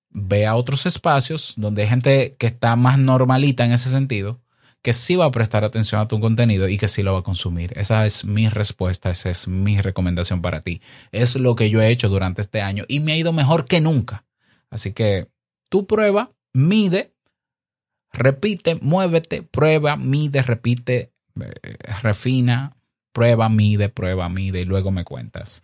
Vea 0.08 0.56
otros 0.56 0.86
espacios 0.86 1.52
donde 1.58 1.82
hay 1.82 1.88
gente 1.88 2.34
que 2.38 2.46
está 2.46 2.76
más 2.76 2.98
normalita 2.98 3.66
en 3.66 3.72
ese 3.72 3.90
sentido, 3.90 4.40
que 4.86 4.92
sí 4.92 5.16
va 5.16 5.24
a 5.24 5.32
prestar 5.32 5.64
atención 5.64 6.00
a 6.00 6.06
tu 6.06 6.20
contenido 6.20 6.68
y 6.68 6.78
que 6.78 6.86
sí 6.86 7.02
lo 7.02 7.14
va 7.14 7.18
a 7.18 7.24
consumir. 7.24 7.72
Esa 7.76 8.06
es 8.06 8.24
mi 8.24 8.48
respuesta, 8.48 9.10
esa 9.10 9.30
es 9.30 9.48
mi 9.48 9.80
recomendación 9.80 10.42
para 10.42 10.60
ti. 10.60 10.80
Es 11.10 11.34
lo 11.34 11.56
que 11.56 11.70
yo 11.70 11.82
he 11.82 11.88
hecho 11.88 12.08
durante 12.08 12.40
este 12.40 12.60
año 12.60 12.84
y 12.86 13.00
me 13.00 13.10
ha 13.10 13.16
ido 13.16 13.32
mejor 13.32 13.64
que 13.64 13.80
nunca. 13.80 14.24
Así 14.70 14.92
que 14.92 15.26
tú 15.68 15.88
prueba, 15.88 16.30
mide, 16.52 17.12
repite, 18.12 18.76
muévete, 18.76 19.42
prueba, 19.42 19.96
mide, 19.96 20.42
repite, 20.42 21.10
eh, 21.40 21.76
refina, 22.02 22.76
prueba, 23.12 23.48
mide, 23.48 23.88
prueba, 23.88 24.28
mide 24.28 24.60
y 24.60 24.66
luego 24.66 24.92
me 24.92 25.02
cuentas. 25.02 25.62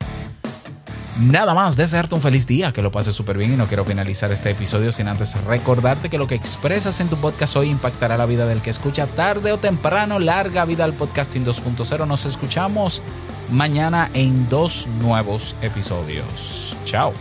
Nada 1.19 1.53
más, 1.55 1.77
desearte 1.77 2.15
un 2.15 2.23
feliz 2.23 2.47
día, 2.47 2.73
que 2.73 2.81
lo 2.81 2.91
pases 2.91 3.15
súper 3.15 3.37
bien 3.37 3.53
y 3.53 3.57
no 3.57 3.67
quiero 3.67 3.85
finalizar 3.85 4.33
este 4.33 4.51
episodio 4.51 4.93
sin 4.93 5.09
antes 5.09 5.35
recordarte 5.45 6.09
que 6.09 6.19
lo 6.19 6.27
que 6.27 6.35
expresas 6.35 7.01
en 7.01 7.09
tu 7.09 7.17
podcast 7.17 7.57
hoy 7.57 7.69
impactará 7.69 8.17
la 8.17 8.27
vida 8.27 8.47
del 8.47 8.63
que 8.63 8.71
escucha 8.71 9.07
tarde 9.07 9.53
o 9.53 9.59
temprano. 9.59 10.19
Larga 10.19 10.65
vida 10.65 10.85
al 10.85 10.95
podcasting 10.95 11.45
2.0. 11.45 12.07
Nos 12.07 12.25
escuchamos 12.25 13.03
mañana 13.51 14.11
en 14.15 14.49
dos 14.49 14.87
nuevos 15.01 15.55
episodios. 15.61 16.77
Chao. 16.87 17.13